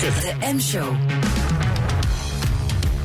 [0.00, 0.38] lekker.
[0.40, 0.94] De M-show.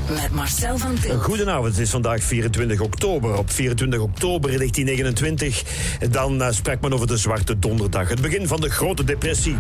[0.10, 1.20] Met Marcel van Til.
[1.20, 3.38] Goedenavond, het is vandaag 24 oktober.
[3.38, 5.64] Op 24 oktober 1929,
[6.10, 8.10] dan uh, sprak men over de Zwarte Donderdag.
[8.10, 9.56] Het begin van de Grote Depressie.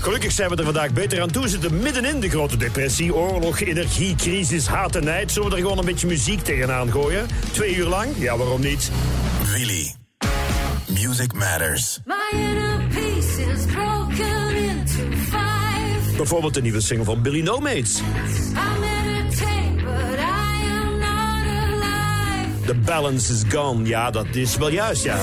[0.00, 1.42] Gelukkig zijn we er vandaag beter aan toe.
[1.42, 3.14] We zitten midden in de grote depressie.
[3.14, 5.32] Oorlog, energie, crisis, haat en nijd.
[5.32, 7.26] Zullen we er gewoon een beetje muziek tegenaan gooien?
[7.52, 8.08] Twee uur lang?
[8.18, 8.90] Ja, waarom niet?
[9.52, 9.94] Really?
[10.86, 12.00] Music matters.
[12.04, 13.95] My inner peace is five.
[16.16, 18.00] Bijvoorbeeld de nieuwe single van Billy No Mates.
[22.66, 23.86] The balance is gone.
[23.86, 25.18] Ja, dat is wel juist, ja.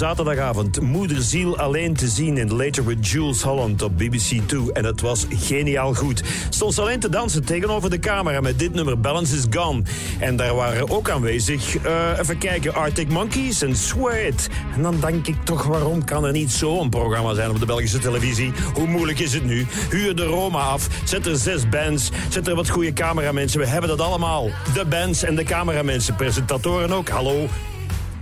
[0.00, 4.72] Zaterdagavond moederziel alleen te zien in Later with Jules Holland op BBC 2.
[4.72, 6.22] En het was geniaal goed.
[6.50, 9.82] Stond ze alleen te dansen tegenover de camera met dit nummer Balance is Gone.
[10.18, 14.48] En daar waren ook aanwezig, eh, even kijken, Arctic Monkeys en Sweat.
[14.74, 17.98] En dan denk ik toch, waarom kan er niet zo'n programma zijn op de Belgische
[17.98, 18.52] televisie?
[18.74, 19.66] Hoe moeilijk is het nu?
[19.90, 23.60] Huur de Roma af, zet er zes bands, zet er wat goede cameramensen.
[23.60, 24.50] We hebben dat allemaal.
[24.74, 27.08] De bands en de cameramensen, presentatoren ook.
[27.08, 27.48] Hallo,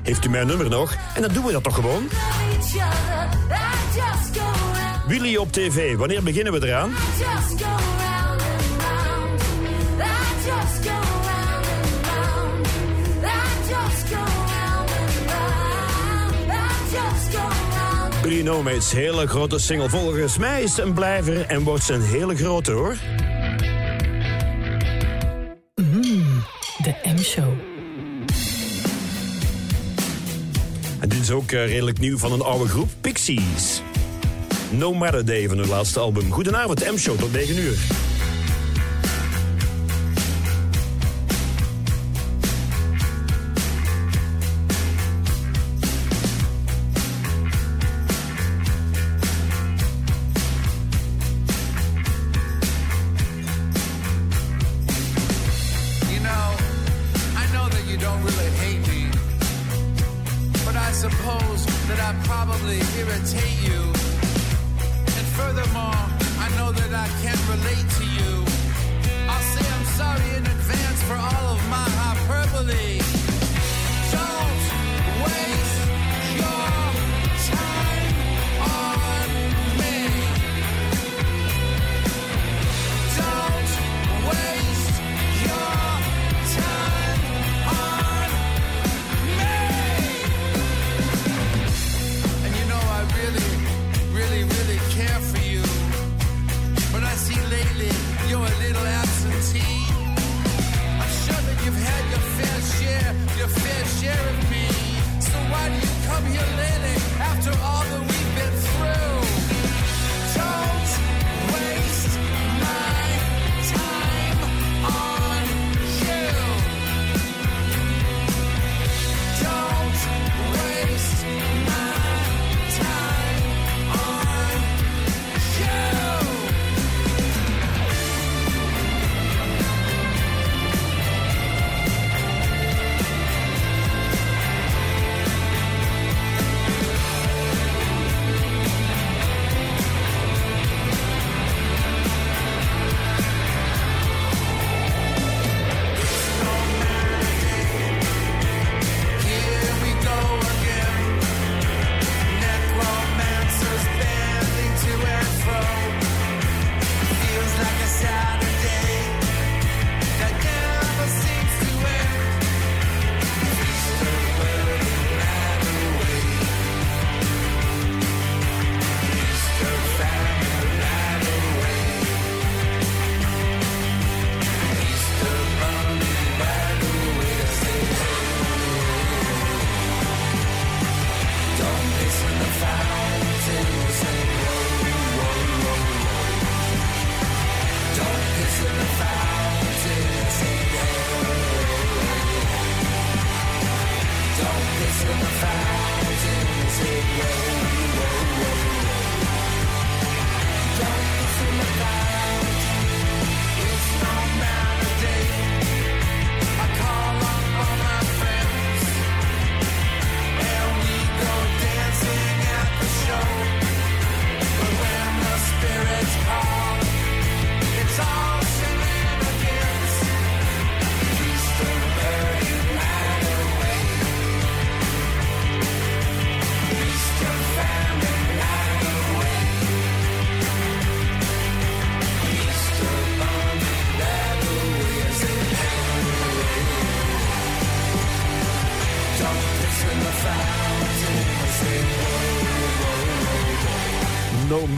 [0.08, 0.96] heeft u mijn nummer nog?
[1.14, 2.08] En dan doen we dat toch gewoon?
[5.06, 6.90] Willy op tv, wanneer beginnen we eraan?
[18.20, 19.88] Bruno Mates, hele grote single.
[19.88, 22.96] Volgens mij is een blijver en wordt ze een hele grote hoor.
[26.82, 27.67] De M-show.
[31.28, 33.82] Is ook eh, redelijk nieuw van een oude groep, Pixies.
[34.70, 36.32] No Matter Day van hun laatste album.
[36.32, 38.07] Goedenavond, M-show tot 9 uur.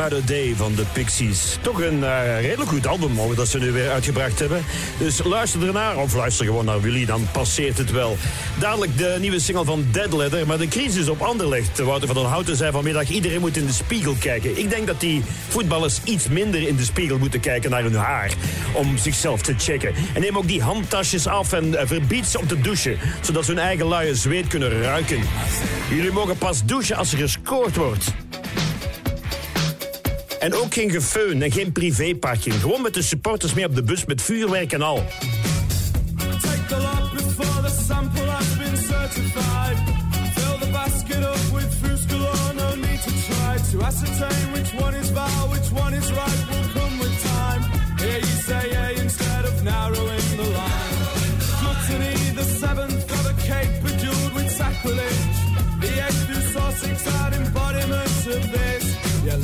[0.01, 1.59] No Matter Day van de Pixies.
[1.61, 4.65] Toch een eh, redelijk goed album mogen dat ze nu weer uitgebracht hebben.
[4.99, 8.17] Dus luister ernaar, of luister gewoon naar Willy, dan passeert het wel.
[8.59, 11.79] Dadelijk de nieuwe single van Dead Leather, maar de crisis op Anderlecht.
[11.79, 14.59] Wouter van den Houten zei vanmiddag, iedereen moet in de spiegel kijken.
[14.59, 18.31] Ik denk dat die voetballers iets minder in de spiegel moeten kijken naar hun haar.
[18.73, 19.95] Om zichzelf te checken.
[20.15, 22.99] En neem ook die handtasjes af en eh, verbied ze om te douchen.
[23.21, 25.21] Zodat ze hun eigen luie zweet kunnen ruiken.
[25.91, 28.13] Jullie mogen pas douchen als er gescoord wordt.
[30.41, 32.55] En ook geen gefeun en geen privéparking.
[32.55, 35.05] Gewoon met de supporters mee op de bus met vuurwerk en al.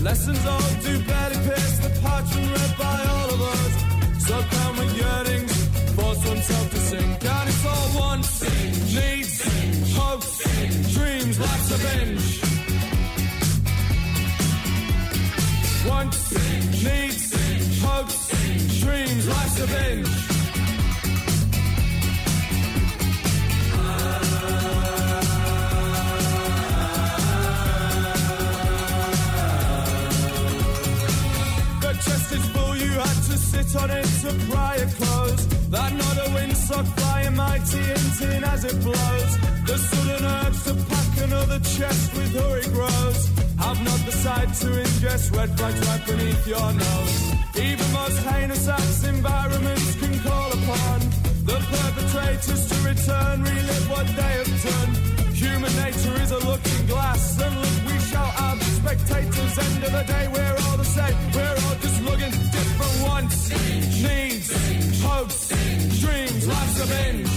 [0.06, 3.72] Lessons all do barely pierce the parchment read by all of us.
[4.26, 5.54] So come with yearnings,
[5.96, 7.18] force oneself to sink.
[7.18, 8.32] Down it's all wants,
[8.98, 9.34] needs,
[9.98, 10.32] hopes,
[10.96, 12.28] dreams, life's a binge.
[15.88, 16.20] Wants,
[16.88, 17.24] needs,
[17.84, 18.18] hopes,
[18.82, 20.35] dreams, life's a binge.
[33.62, 34.28] Sit on it to
[34.82, 35.46] it close.
[35.70, 39.32] That not a windsock flying mighty hinting as it blows.
[39.68, 43.20] The sudden urge to pack another chest with hurry grows.
[43.58, 47.14] Have not the sight to ingest red flags right beneath your nose.
[47.56, 50.98] Even most heinous acts environments can call upon
[51.50, 54.92] the perpetrators to return, relive what they have done.
[55.34, 59.58] Human nature is a looking glass, and look, we shall have spectators.
[59.58, 61.16] End of the day, we're all the same.
[61.34, 63.50] We're all just looking different wants,
[64.02, 65.48] needs, hopes,
[66.00, 66.46] dreams.
[66.46, 67.30] Life's a binge.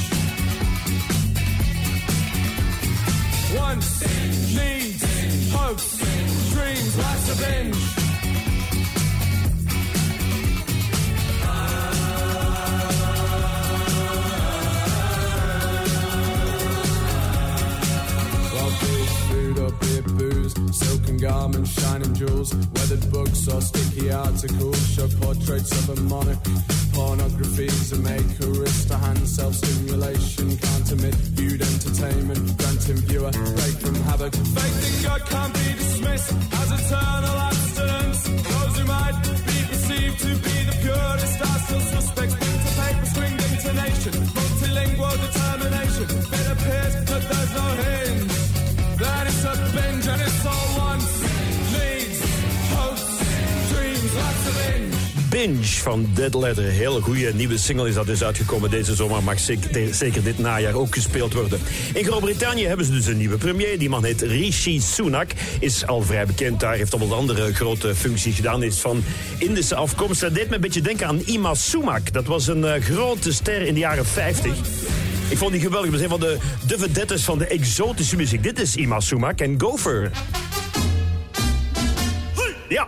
[3.57, 3.89] Wants,
[4.55, 5.97] needs, hopes,
[6.53, 6.97] dreams.
[6.97, 8.08] Life's a binge.
[19.71, 26.01] Beer, booze, silken garments, shining jewels, weathered books or sticky articles show portraits of a
[26.03, 26.43] monarch.
[26.93, 34.33] Pornography's a makerist, a hand self-stimulation can't sentiment, viewed entertainment, granting viewer, break from havoc.
[34.33, 38.23] Faith in God can't be dismissed as eternal abstinence.
[38.23, 42.35] Those who might be perceived to be the purest are still suspects.
[42.35, 46.07] Bring to paper, stringed intonation, multilingual determination.
[46.39, 48.38] It appears that there's no hinge.
[55.29, 56.63] Binge van Dead Letter.
[56.63, 59.23] Hele goede nieuwe single is dat dus uitgekomen deze zomer.
[59.23, 59.39] Mag
[59.91, 61.59] zeker, dit najaar ook gespeeld worden.
[61.93, 63.79] In Groot-Brittannië hebben ze dus een nieuwe premier.
[63.79, 65.31] Die man heet Rishi Sunak.
[65.59, 66.75] Is al vrij bekend daar.
[66.75, 68.63] Heeft een andere grote functie gedaan.
[68.63, 69.03] Is van
[69.37, 70.21] Indische afkomst.
[70.21, 72.13] Dat deed me een beetje denken aan Ima Sumak.
[72.13, 74.98] Dat was een eh, grote ster in de jaren 50.
[75.29, 75.91] Ik vond die geweldig.
[75.91, 78.43] Dat was een van de, de vedettes van de exotische muziek.
[78.43, 80.11] Dit is Ima Sumak en Gopher.
[82.69, 82.87] Ja.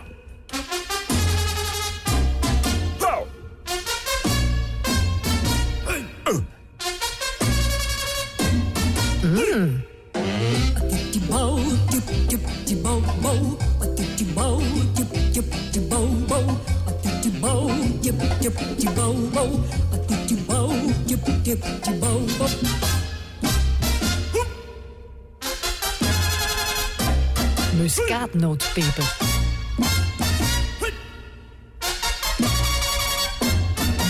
[28.32, 29.16] Muskaatnootpeper.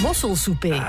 [0.02, 0.82] Mosselsoepé.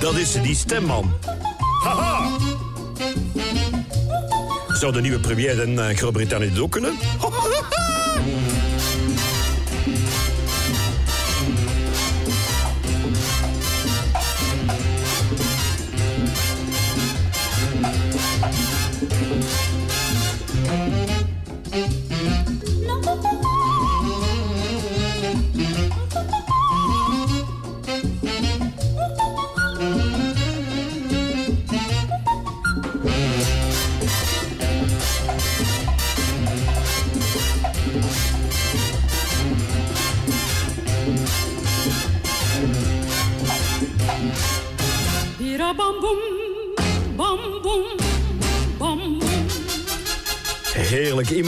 [0.00, 1.12] Dat is die stemman.
[1.82, 2.47] Haha!
[4.78, 6.92] Zou de nieuwe premier in eh, Groot-Brittannië ook kunnen?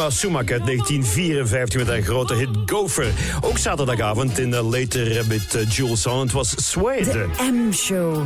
[0.00, 0.22] Heerlijk.
[0.22, 3.12] Ima Sumak uit 1954 met haar grote hit Gopher.
[3.40, 6.04] Ook zaterdagavond in uh, Later met uh, Jules.
[6.04, 7.26] Het was Suede.
[7.52, 8.24] M-show.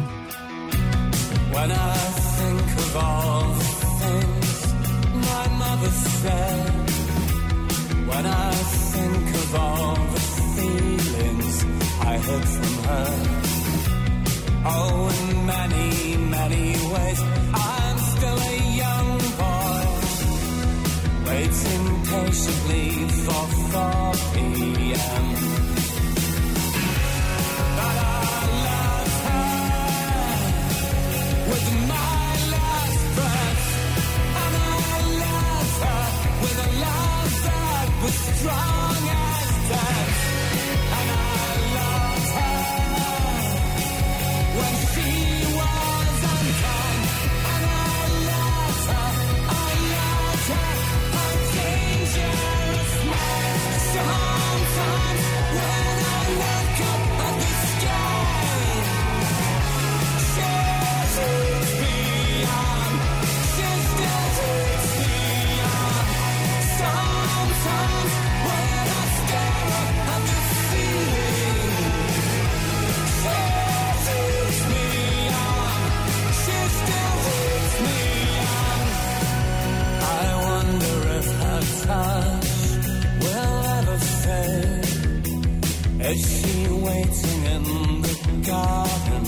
[86.06, 89.25] Is she waiting in the garden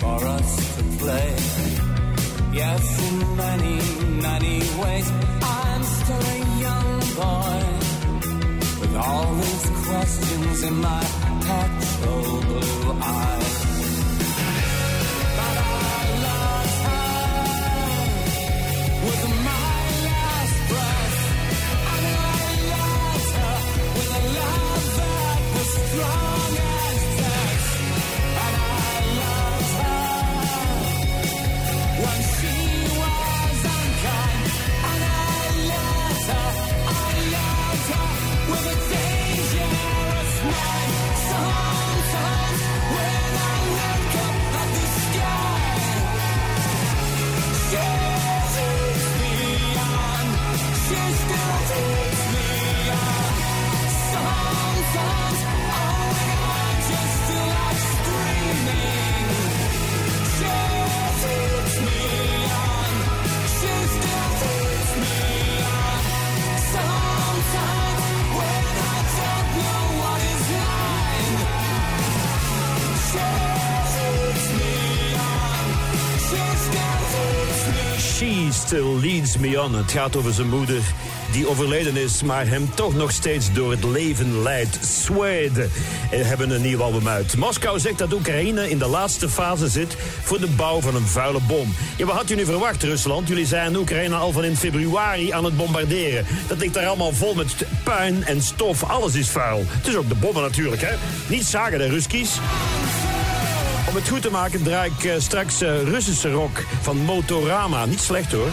[0.00, 1.36] for us to play?
[2.52, 3.76] Yes, in many,
[4.26, 5.08] many ways,
[5.42, 6.90] I'm still a young
[7.22, 7.60] boy
[8.80, 11.04] with all these questions in my
[11.46, 13.37] petrol blue eyes.
[78.66, 79.74] Still Leads Me On.
[79.74, 80.82] Het gaat over zijn moeder
[81.32, 84.78] die overleden is, maar hem toch nog steeds door het leven leidt.
[84.82, 85.68] Swede
[86.10, 87.36] eh, hebben een nieuw album uit.
[87.36, 91.40] Moskou zegt dat Oekraïne in de laatste fase zit voor de bouw van een vuile
[91.46, 91.74] bom.
[91.96, 93.28] Ja, wat had u nu verwacht, Rusland?
[93.28, 96.26] Jullie zijn Oekraïne al van in februari aan het bombarderen.
[96.46, 98.84] Dat ligt daar allemaal vol met puin en stof.
[98.84, 99.64] Alles is vuil.
[99.66, 100.94] Het is ook de bommen natuurlijk, hè?
[101.26, 102.38] Niet zagen de Ruskies.
[103.98, 107.84] Om het goed te maken draai ik eh, straks eh, Russische rock van Motorama.
[107.84, 108.48] Niet slecht hoor.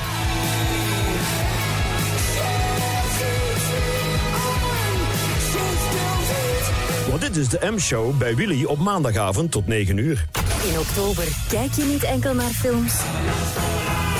[7.09, 10.25] Want dit is de M-show bij Willy op maandagavond tot 9 uur.
[10.71, 12.93] In oktober kijk je niet enkel naar films.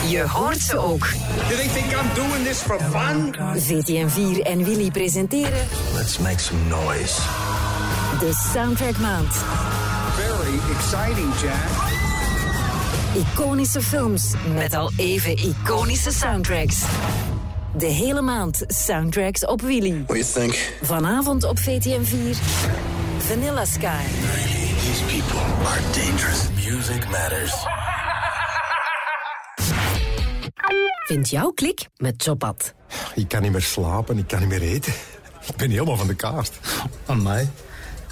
[0.10, 1.08] Je hoort ze ook.
[1.50, 3.36] Do they think I'm doing this for fun?
[3.58, 7.22] VTM4 en Willy presenteren Let's make some noise.
[8.20, 9.36] de Soundtrack Maand.
[10.72, 11.70] Exciting, Jack.
[13.16, 16.84] Iconische films met al even iconische soundtracks.
[17.78, 19.92] De hele maand soundtracks op Willy.
[19.94, 20.74] What do you think?
[20.82, 22.38] Vanavond op VTM4
[23.18, 24.04] Vanilla Sky.
[24.80, 26.48] These people are dangerous.
[26.66, 27.54] Music matters.
[31.06, 32.74] Vind jouw klik met Jobat.
[33.16, 34.94] Ik kan niet meer slapen, ik kan niet meer eten.
[35.48, 36.51] Ik ben helemaal van de kaart.
[37.06, 37.50] Amai,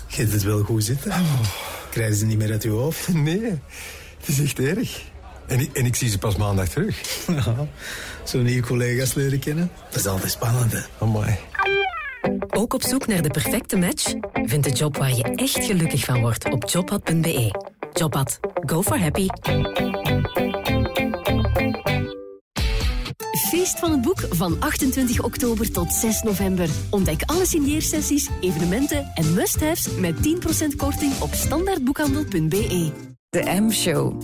[0.08, 1.12] je hebt het wel goed zitten.
[1.94, 3.08] Krijgen ze niet meer uit je hoofd?
[3.14, 3.42] Nee,
[4.20, 5.02] het is echt erg.
[5.48, 7.02] En ik, en ik zie ze pas maandag terug.
[7.46, 7.68] Ja,
[8.24, 9.72] zo nieuwe collega's leren kennen.
[9.90, 10.80] Dat is altijd spannend, hè?
[11.00, 11.36] Amai.
[12.50, 14.14] Ook op zoek naar de perfecte match?
[14.34, 17.52] Vind de job waar je echt gelukkig van wordt op jobhad.be.
[17.94, 18.40] Jobhad.
[18.66, 19.28] Go for happy.
[23.54, 26.70] Feest van het boek van 28 oktober tot 6 november.
[26.90, 32.92] Ontdek alle signeersessies, evenementen en must-haves met 10% korting op standaardboekhandel.be.
[33.30, 34.22] De M-show.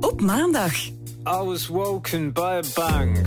[0.00, 0.72] Op maandag.
[1.26, 3.26] I was woken by a bang.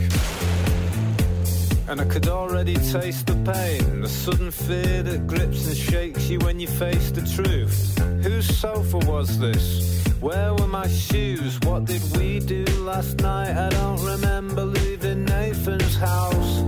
[1.87, 6.39] And I could already taste the pain, the sudden fear that grips and shakes you
[6.45, 7.97] when you face the truth.
[8.23, 9.95] Whose sofa was this?
[10.19, 11.59] Where were my shoes?
[11.65, 13.55] What did we do last night?
[13.55, 16.63] I don't remember leaving Nathan's house.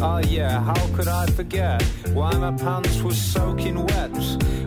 [0.00, 1.82] Oh yeah, how could I forget
[2.18, 4.16] why my pants were soaking wet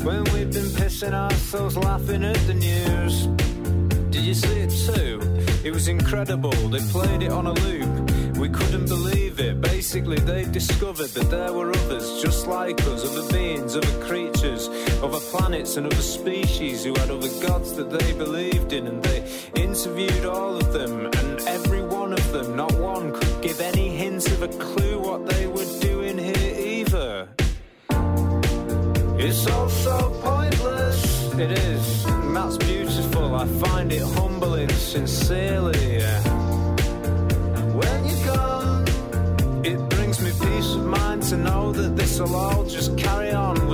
[0.07, 3.27] when we'd been pissing ourselves laughing at the news?
[4.13, 5.13] Did you see it too?
[5.63, 6.57] It was incredible.
[6.73, 7.93] They played it on a loop.
[8.37, 9.61] We couldn't believe it.
[9.61, 14.67] Basically, they discovered that there were others just like us, other beings, other creatures,
[15.01, 18.87] other planets, and other species who had other gods that they believed in.
[18.87, 19.19] And they
[19.55, 23.11] interviewed all of them, and every one of them, not one
[24.45, 27.27] a clue what they were doing here either.
[29.17, 31.33] It's all so pointless.
[31.33, 33.33] It is, and that's beautiful.
[33.33, 36.03] I find it humbling, sincerely.
[37.79, 38.85] When you're gone,
[39.65, 43.64] it brings me peace of mind to know that this will all just carry on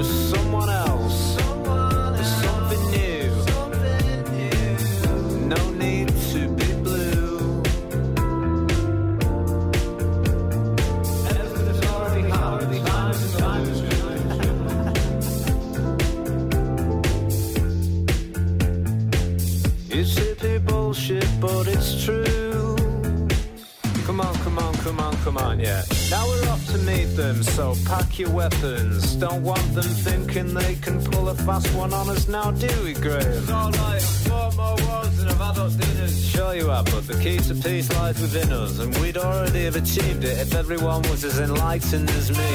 [24.91, 25.83] come on, come on, yeah.
[26.09, 29.15] Now we're off to meet them, so pack your weapons.
[29.15, 32.93] Don't want them thinking they can pull a fast one on us now, do we,
[32.93, 33.21] Graham?
[33.21, 36.25] It's alright, I've fought more wars than I've had up dinners.
[36.29, 39.77] Sure you have, but the key to peace lies within us, and we'd already have
[39.77, 42.51] achieved it if everyone was as enlightened as me.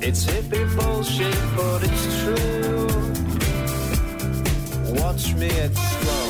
[0.00, 2.86] It's hippie bullshit, but it's true.
[5.02, 6.27] Watch me explode.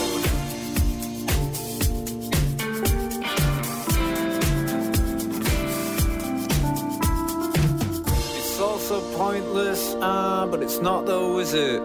[9.29, 11.83] Pointless, ah, but it's not though, is it?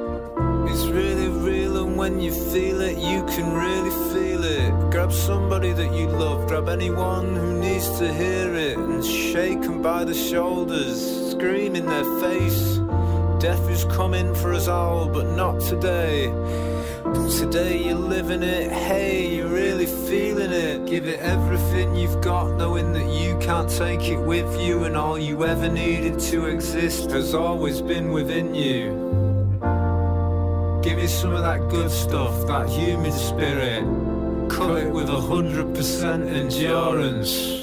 [0.70, 4.72] It's really real, and when you feel it, you can really feel it.
[4.90, 9.82] Grab somebody that you love, grab anyone who needs to hear it, and shake them
[9.82, 12.80] by the shoulders, scream in their face.
[13.42, 16.32] Death is coming for us all, but not today.
[17.14, 20.86] Today you're living it, hey, you're really feeling it.
[20.88, 25.20] Give it everything you've got, knowing that you can't take it with you, and all
[25.20, 28.92] you ever needed to exist has always been within you.
[30.82, 33.84] Give me some of that good stuff, that human spirit.
[34.50, 37.63] Cut it with a hundred percent endurance.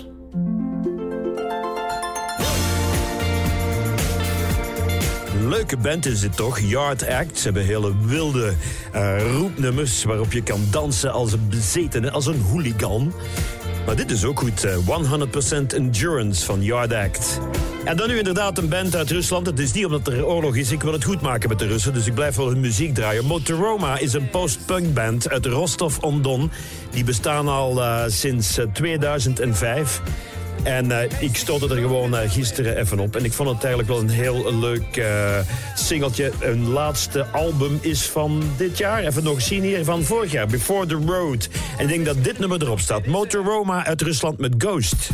[5.51, 6.59] Leuke band is dit toch?
[6.59, 7.39] Yard Act.
[7.39, 8.53] Ze hebben hele wilde
[8.93, 13.13] eh, roepnummers waarop je kan dansen als een bezetene, als een hooligan.
[13.87, 14.65] Maar dit is ook goed.
[14.65, 14.77] eh,
[15.67, 17.41] 100% Endurance van Yard Act.
[17.85, 19.47] En dan nu inderdaad een band uit Rusland.
[19.47, 20.71] Het is niet omdat er oorlog is.
[20.71, 23.25] Ik wil het goed maken met de Russen, dus ik blijf wel hun muziek draaien.
[23.25, 26.51] Motoroma is een post-punk band uit Rostov-on-Don.
[26.91, 30.03] Die bestaan al eh, sinds eh, 2005.
[30.63, 33.17] En eh, ik stootte er gewoon eh, gisteren even op.
[33.17, 35.39] En ik vond het eigenlijk wel een heel leuk eh
[35.75, 36.33] singeltje.
[36.41, 39.05] Een laatste album is van dit jaar.
[39.05, 40.47] Even nog zien hier van vorig jaar.
[40.47, 41.49] Before the Road.
[41.79, 43.07] En ik denk dat dit nummer erop staat.
[43.07, 45.11] Motoroma uit Rusland met Ghost.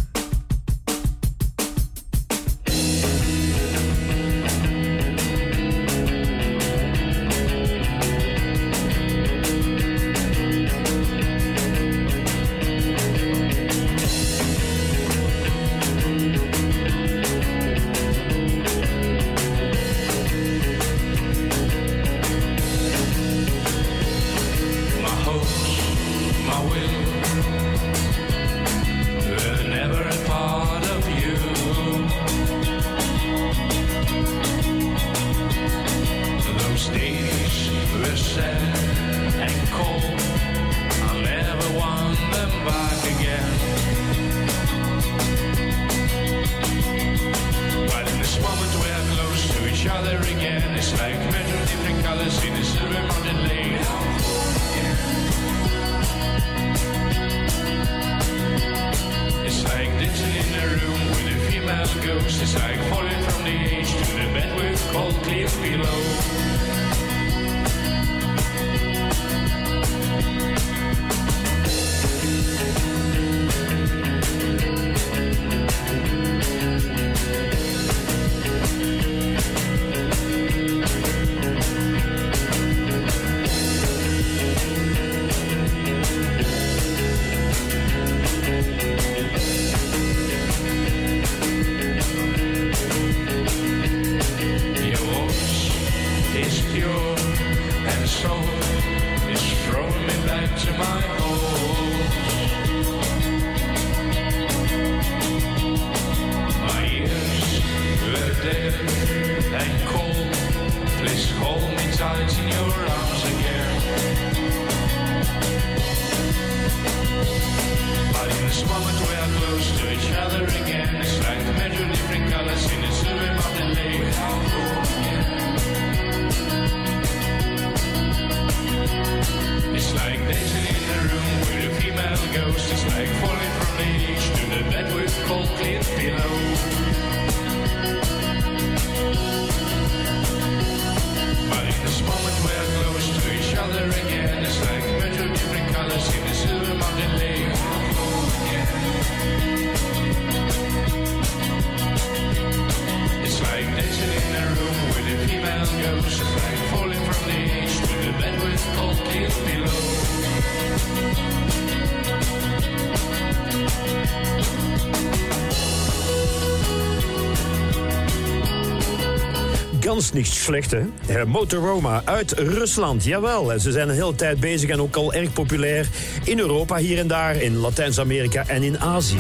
[170.17, 171.27] Niet slecht, hè?
[171.27, 173.53] Motoroma uit Rusland, jawel.
[173.53, 175.89] En Ze zijn een hele tijd bezig en ook al erg populair
[176.25, 179.17] in Europa, hier en daar, in Latijns-Amerika en in Azië.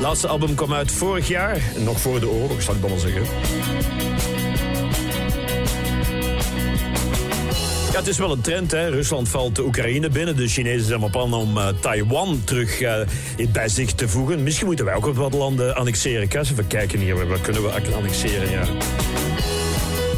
[0.00, 3.22] Laatste album kwam uit vorig jaar, nog voor de oorlog, zal ik wel zeggen.
[7.98, 8.88] Het is wel een trend, hè.
[8.88, 10.36] Rusland valt de Oekraïne binnen.
[10.36, 13.00] De Chinezen zijn van plan om eh, Taiwan terug eh,
[13.52, 14.42] bij zich te voegen.
[14.42, 16.28] Misschien moeten wij ook wat landen annexeren.
[16.40, 17.28] Even kijken hier.
[17.28, 18.62] Wat kunnen we annexeren, ja.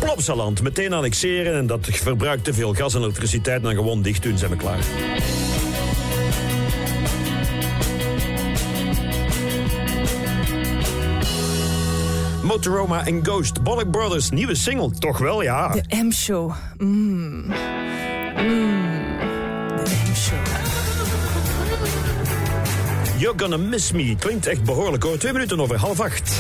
[0.01, 1.55] Plopsaland, meteen annexeren.
[1.55, 3.63] En dat verbruikt te veel gas en elektriciteit.
[3.63, 4.79] Dan gewoon dicht doen, zijn we klaar.
[12.43, 13.63] Motoroma en Ghost.
[13.63, 14.91] Bollock Brothers, nieuwe single.
[14.91, 15.69] Toch wel, ja.
[15.69, 16.53] De M-show.
[16.79, 17.45] Mm.
[23.41, 24.17] Gonna Miss Me.
[24.19, 25.19] Klinkt echt behoorlijk hoor.
[25.19, 26.33] Twee minuten over half acht.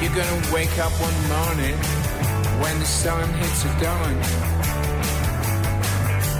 [0.00, 1.74] You're gonna wake up one morning
[2.60, 4.16] when the sun hits the dawn.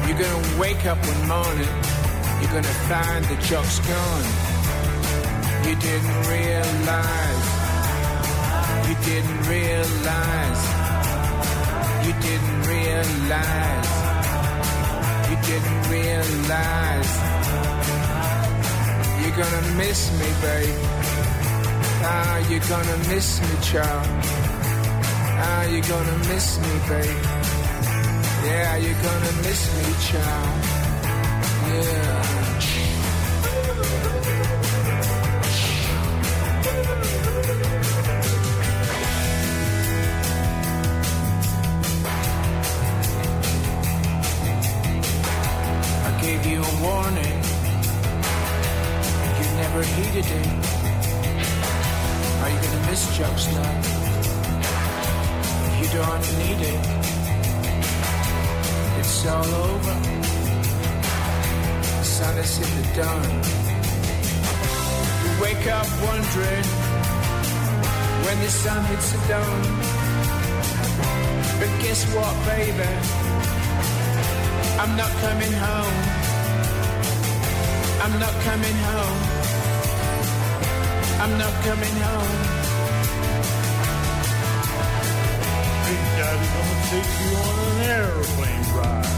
[0.07, 1.69] You're gonna wake up one morning,
[2.41, 4.27] you're gonna find the jock's gone.
[5.65, 7.49] You didn't realize,
[8.89, 10.63] you didn't realize,
[12.07, 14.08] you didn't realize,
[15.49, 17.13] didn't realize.
[19.21, 20.79] You're gonna miss me, babe?
[22.05, 24.07] Ah, you're gonna miss me, child?
[25.47, 27.23] Ah, you're gonna miss me, babe?
[28.45, 30.59] Yeah, you're gonna miss me, child?
[31.69, 32.08] Yeah.
[81.29, 82.37] I'm not coming home.
[85.85, 89.09] Big Daddy gonna take you on an airplane ride.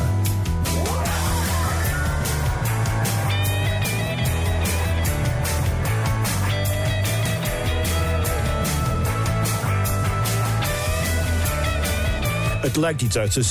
[12.61, 13.44] Het lijkt iets uit de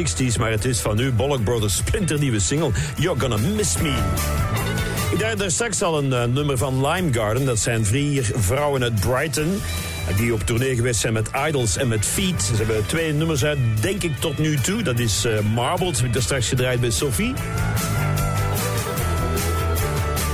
[0.00, 4.61] 60s, maar het is van nu Bollock Brothers splinternieuwe single You're Gonna Miss Me.
[5.22, 7.44] Daar straks al een eh, nummer van Lime Garden.
[7.44, 9.60] Dat zijn vier vrouwen uit Brighton.
[10.16, 12.42] Die op tournee geweest zijn met Idols en met Feet.
[12.42, 14.82] Ze hebben twee nummers uit, denk ik, tot nu toe.
[14.82, 17.34] Dat is eh, Marbled, heb ik daar straks gedraaid bij Sophie.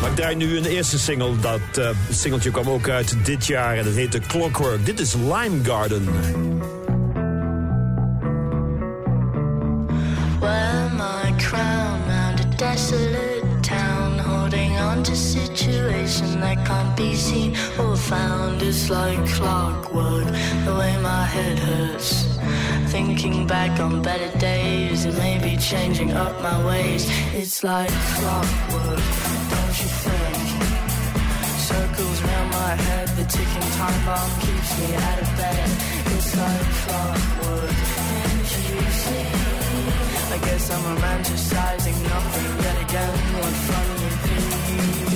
[0.01, 1.38] Maar ik draai nu een eerste single.
[1.40, 4.87] Dat eh, singeltje kwam ook uit dit jaar en dat heette Clockwork.
[4.87, 6.09] Dit is Lime Garden.
[18.69, 20.27] It's like clockwork,
[20.67, 22.27] the way my head hurts.
[22.93, 27.09] Thinking back on better days and maybe changing up my ways.
[27.33, 29.05] It's like clockwork,
[29.53, 30.45] don't you think?
[31.71, 35.69] Circles round my head, the ticking time bomb keeps me out of bed.
[36.13, 39.29] It's like clockwork, can't you see?
[40.35, 43.17] I guess I'm romanticizing nothing yet again.
[43.41, 45.08] What fun would be?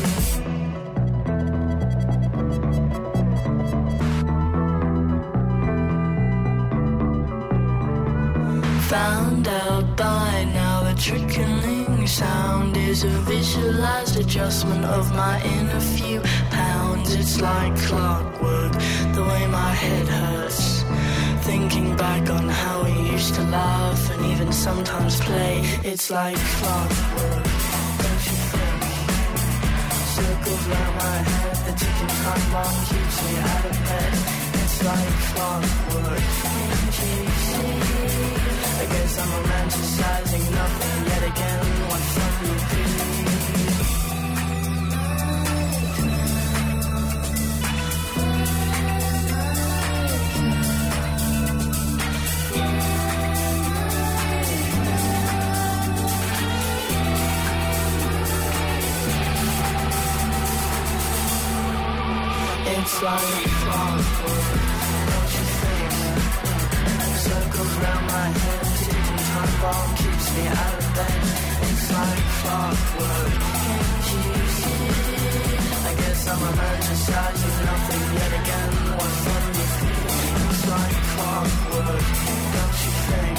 [11.02, 17.12] Trickling sound is a visualized adjustment of my inner few pounds.
[17.16, 18.72] It's like clockwork,
[19.12, 20.84] the way my head hurts.
[21.44, 25.62] Thinking back on how we used to laugh and even sometimes play.
[25.82, 27.46] It's like clockwork,
[28.02, 28.82] don't you think?
[30.14, 34.12] Circles round my head, the ticking time bomb keeps me out of bed.
[34.62, 38.41] It's like clockwork, can't you see?
[38.82, 41.62] I guess I'm romanticizing nothing yet again.
[65.08, 65.82] Don't you think?
[67.22, 68.71] Circles round my head,
[69.62, 71.20] bomb keeps me out of bed.
[71.68, 73.34] It's like clockwork,
[73.66, 74.26] can't you
[74.58, 74.86] see?
[75.90, 78.70] I guess I'm romanticizing nothing yet again.
[78.98, 79.92] What fun would be?
[80.50, 82.06] It's like clockwork,
[82.54, 83.38] don't you think?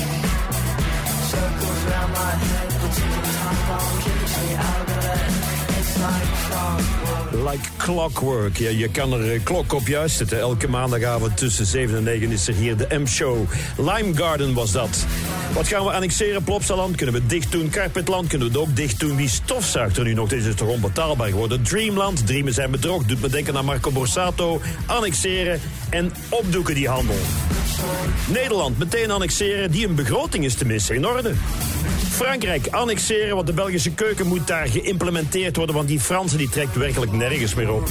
[1.31, 5.43] Circles round my head, the ticking time bomb keeps me out of bed.
[7.43, 8.57] Like clockwork.
[8.57, 10.39] Ja, je kan er eh, klok op juist zetten.
[10.39, 13.37] Elke maandagavond tussen 7 en 9 is er hier de M-show.
[13.77, 15.05] Lime Garden was dat.
[15.53, 16.43] Wat gaan we annexeren?
[16.43, 16.95] Plopsaland?
[16.95, 17.69] Kunnen we dicht doen?
[17.69, 18.27] Carpetland?
[18.27, 19.15] Kunnen we het ook dicht doen?
[19.15, 20.29] Wie stofzuigt er nu nog?
[20.29, 21.63] Dit is toch onbetaalbaar geworden?
[21.63, 22.27] Dreamland?
[22.27, 23.03] Dreamen zijn bedrog.
[23.03, 24.61] Doet me denken aan Marco Borsato.
[24.85, 27.17] Annexeren en opdoeken die handel.
[28.27, 29.71] Nederland, meteen annexeren.
[29.71, 30.95] Die een begroting is te missen.
[30.95, 31.33] In orde.
[32.09, 36.75] Frankrijk, annexeren, want de Belgische keuken moet daar geïmplementeerd worden, want die Fransen die trekt
[36.75, 37.89] werkelijk nergens meer op.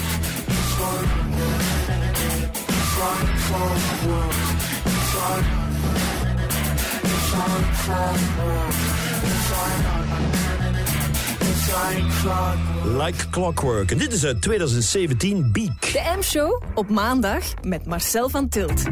[12.99, 13.91] Like Clockwork.
[13.91, 15.81] En dit is uit 2017 Beak.
[15.81, 18.83] De M-show op maandag met Marcel van Tilt.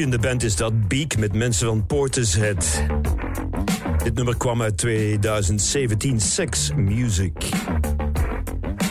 [0.00, 2.82] Boeiende band is dat, Beak, met mensen van Portishead.
[4.02, 7.32] Dit nummer kwam uit 2017, Sex Music.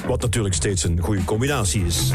[0.08, 2.12] Wat natuurlijk steeds een goede combinatie is.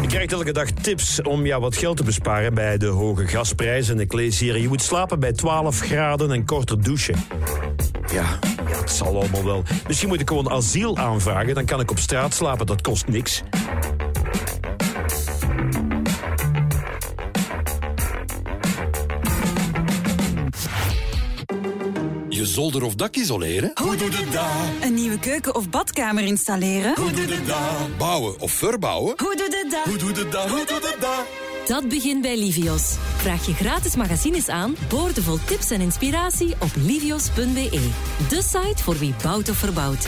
[0.00, 3.94] Je krijgt elke dag tips om ja, wat geld te besparen bij de hoge gasprijzen.
[3.94, 7.16] En ik lees hier, je moet slapen bij 12 graden en korter douchen.
[8.12, 9.62] Ja, ja, het zal allemaal wel.
[9.86, 13.42] Misschien moet ik gewoon asiel aanvragen, dan kan ik op straat slapen, dat kost niks.
[22.74, 23.70] Zolder of dak isoleren?
[23.74, 24.44] Hoe doe je dat?
[24.80, 26.94] Een nieuwe keuken of badkamer installeren?
[26.94, 27.96] Hoe doe je dat?
[27.98, 29.14] Bouwen of verbouwen?
[29.16, 29.84] Hoe doe je dat?
[29.84, 30.48] Hoe doe je dat?
[30.50, 31.26] Hoe doe je dat?
[31.66, 32.94] Dat begint bij Livios.
[33.16, 37.90] Vraag je gratis magazines aan, boordevol tips en inspiratie op livios.be.
[38.28, 40.06] De site voor wie bouwt of verbouwt.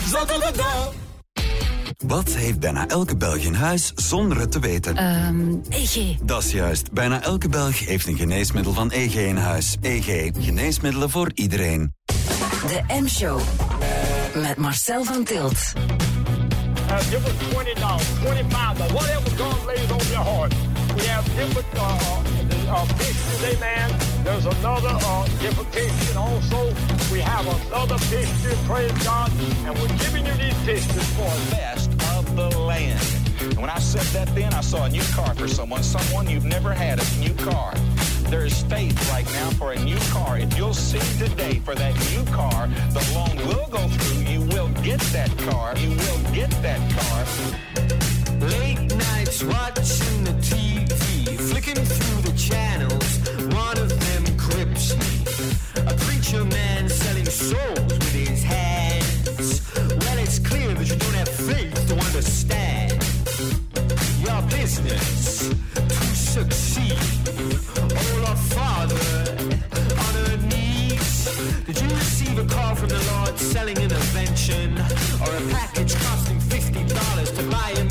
[2.06, 4.96] Wat heeft bijna elke Belg in huis zonder het te weten?
[4.96, 6.16] Ehm, EG.
[6.22, 6.92] Dat is juist.
[6.92, 9.76] Bijna elke Belg heeft een geneesmiddel van EG in huis.
[9.80, 10.30] EG.
[10.38, 11.94] Geneesmiddelen voor iedereen.
[12.66, 13.40] De M-show.
[14.34, 15.72] Met Marcel van Tilt.
[16.90, 20.54] Uh, give us twenty dollars, twenty-five dollars, whatever God lays on your heart.
[20.96, 23.90] We have different uh, uh, uh, pictures, amen.
[24.24, 26.72] There's another uh, different picture also.
[27.12, 29.30] We have another picture, praise God,
[29.64, 33.00] and we're giving you these pictures for the best of the land.
[33.40, 36.44] And when I said that then, I saw a new car for someone, someone you've
[36.44, 37.74] never had a new car.
[38.28, 40.36] There is faith right now for a new car.
[40.38, 44.22] If you'll see today for that new car, the loan will go through.
[44.22, 45.76] You will get that car.
[45.78, 47.24] You will get that car.
[48.58, 53.18] Late nights watching the TV, flicking through the channels.
[53.54, 55.86] One of them grips me.
[55.86, 59.72] A preacher man selling souls with his hands.
[59.76, 62.92] Well, it's clear that you don't have faith to understand
[64.26, 67.55] your business to succeed.
[72.36, 74.78] Receive a call from the Lord selling intervention
[75.20, 77.85] or a package costing $50 to buy him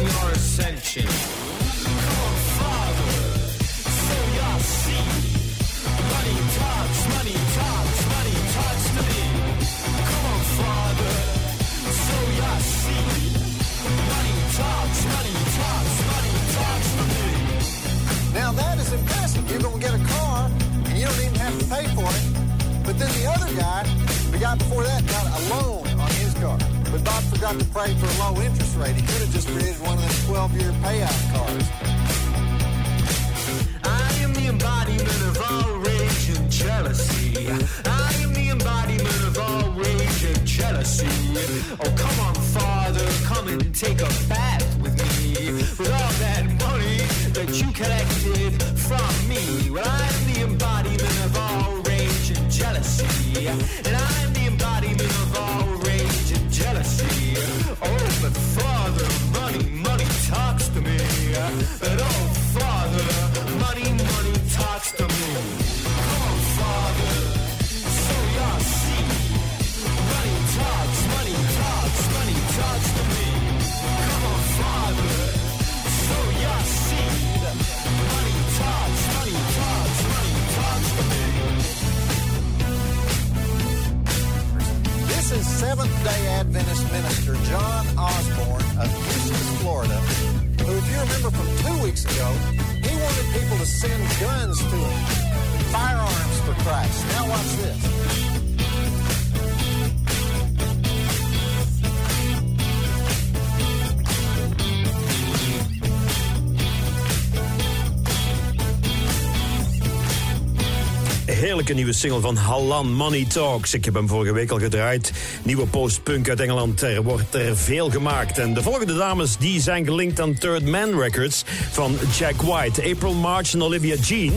[111.66, 113.74] Heerlijke nieuwe single van Hallan, Money Talks.
[113.74, 115.12] Ik heb hem vorige week al gedraaid.
[115.44, 116.82] Nieuwe postpunk uit Engeland.
[116.82, 118.38] Er wordt er veel gemaakt.
[118.38, 122.90] En de volgende dames die zijn gelinkt aan Third Man Records van Jack White.
[122.90, 124.34] April March en Olivia Jean.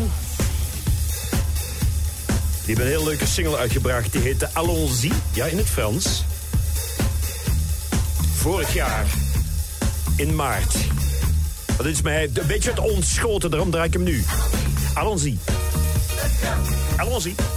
[2.64, 4.12] Die hebben een heel leuke single uitgebracht.
[4.12, 5.12] Die heette Allons-y.
[5.32, 6.24] Ja, in het Frans.
[8.34, 9.06] Vorig jaar.
[10.16, 10.74] In maart.
[11.76, 14.24] Dat is mij een beetje het ontschoten, daarom draai ik hem nu.
[14.94, 15.36] Allons-y.
[16.98, 17.47] Allons-y.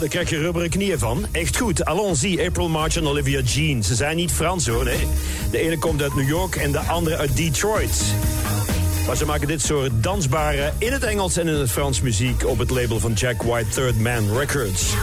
[0.00, 1.26] Daar krijg je rubberen knieën van.
[1.32, 1.84] Echt goed.
[1.84, 3.82] Allons-y, April March en Olivia Jean.
[3.82, 5.06] Ze zijn niet Frans hoor, nee.
[5.50, 8.02] De ene komt uit New York en de andere uit Detroit.
[9.06, 12.58] Maar ze maken dit soort dansbare in het Engels en in het Frans muziek op
[12.58, 14.94] het label van Jack White Third Man Records.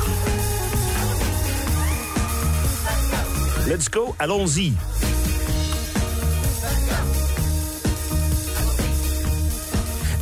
[3.65, 4.73] Let's go, allons-y.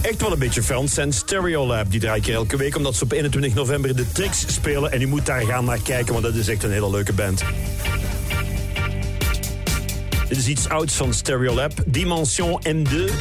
[0.06, 1.92] Echt wel een beetje Frans en Stereolab.
[1.92, 4.92] Die draai elke week omdat ze op 21 november de Tricks spelen.
[4.92, 7.44] En u moet daar gaan naar kijken, want dat is echt een hele leuke band.
[10.28, 11.72] Dit is iets ouds van Stereolab.
[11.86, 13.12] Dimension M2.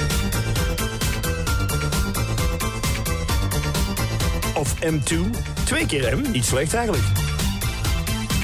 [4.54, 5.16] Of M2.
[5.64, 7.04] Twee keer M, niet slecht eigenlijk.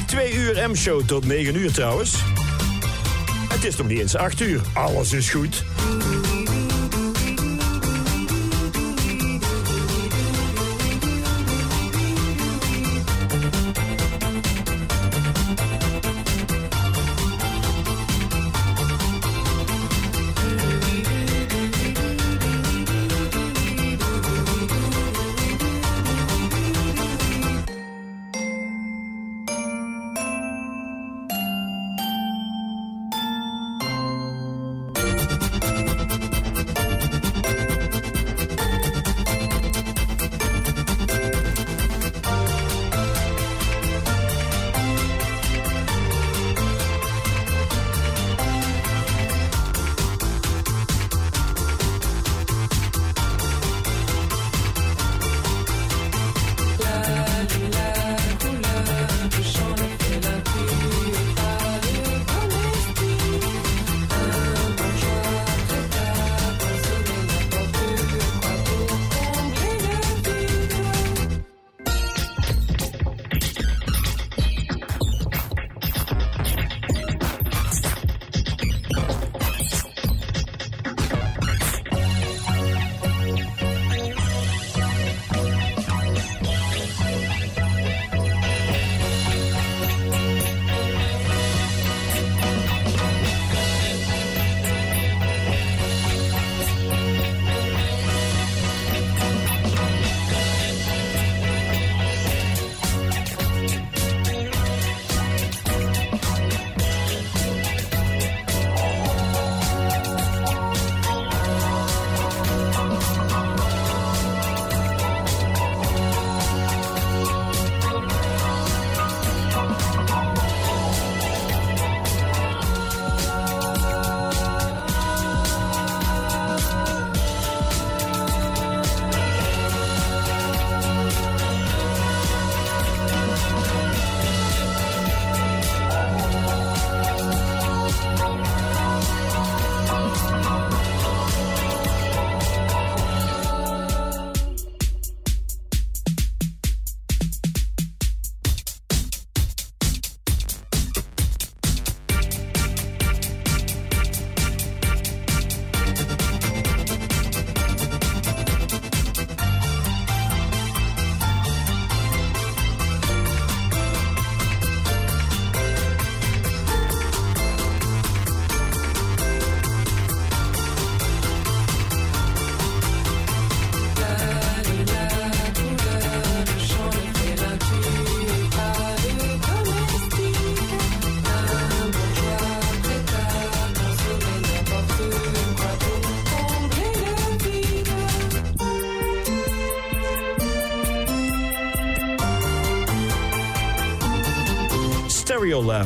[0.07, 2.13] Twee uur M-show tot 9 uur trouwens.
[3.49, 4.61] Het Het is nog niet eens 8 uur.
[4.73, 5.65] Alles is goed.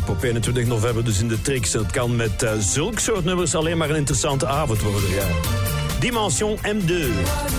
[0.08, 1.72] Op 21 november, dus in de tricks.
[1.72, 5.10] Het kan met uh, zulk soort nummers alleen maar een interessante avond worden.
[5.10, 5.26] Ja.
[6.00, 7.53] Dimension M2.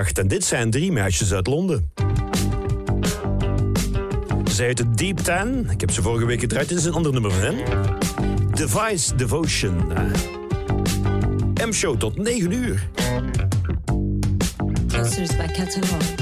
[0.00, 0.18] Minuten voor 8.
[0.18, 1.92] En dit zijn drie meisjes uit Londen.
[4.50, 5.70] Zij heten Deep Tan.
[5.70, 6.68] Ik heb ze vorige week gedraaid.
[6.68, 7.56] Dit is een ander nummer van hen.
[8.54, 9.92] Device Devotion.
[11.66, 12.88] M-show tot 9 uur.
[14.88, 16.19] Clusters by Catalog.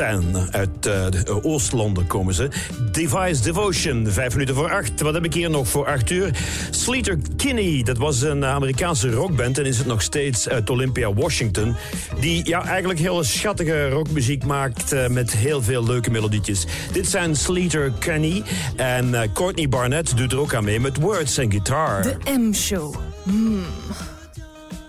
[0.00, 1.06] Uit uh,
[1.42, 2.48] Oost-Londen komen ze.
[2.92, 5.00] Device Devotion, vijf minuten voor acht.
[5.00, 6.30] Wat heb ik hier nog voor acht uur?
[6.70, 9.58] Sleater Kinney, dat was een Amerikaanse rockband...
[9.58, 11.76] en is het nog steeds uit Olympia, Washington...
[12.20, 14.92] die ja, eigenlijk heel schattige rockmuziek maakt...
[14.92, 16.66] Eh, met heel veel leuke melodietjes.
[16.92, 18.42] Dit zijn Sleater Kinney
[18.76, 20.80] en Courtney Barnett doet er ook aan mee...
[20.80, 22.02] met words en guitar.
[22.02, 22.94] De M-show.
[23.22, 23.64] Mmm.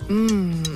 [0.07, 0.66] Mmm.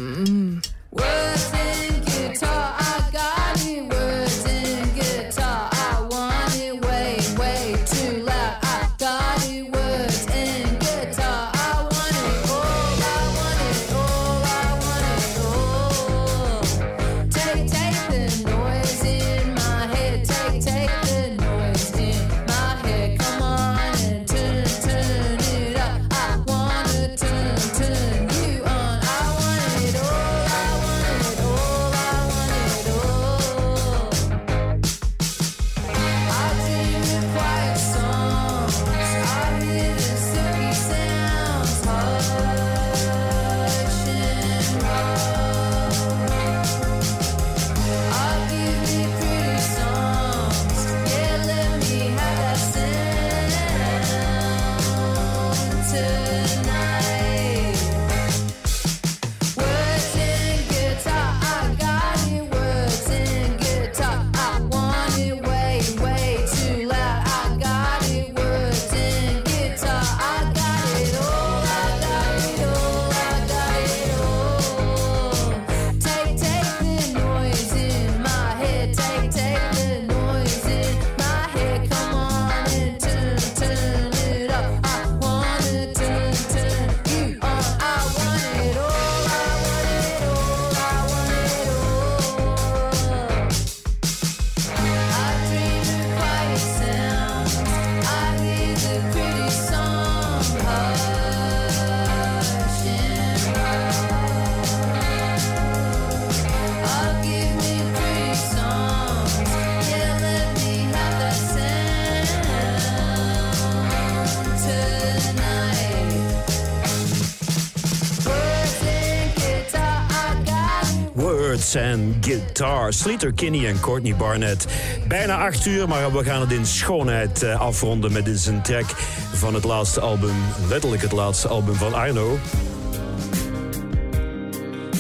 [121.52, 122.94] Birds en Guitar.
[122.94, 124.66] Sleater, Kinney en Courtney Barnett.
[125.08, 128.86] Bijna acht uur, maar we gaan het in schoonheid eh, afronden met een track
[129.34, 130.36] van het laatste album.
[130.70, 132.40] Letterlijk het laatste album van Arno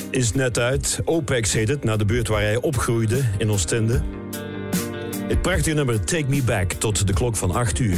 [0.09, 0.99] is net uit.
[1.05, 4.01] OPEX heet het, naar de buurt waar hij opgroeide in Oostende.
[5.27, 7.97] Het prachtige nummer Take Me Back tot de klok van 8 uur.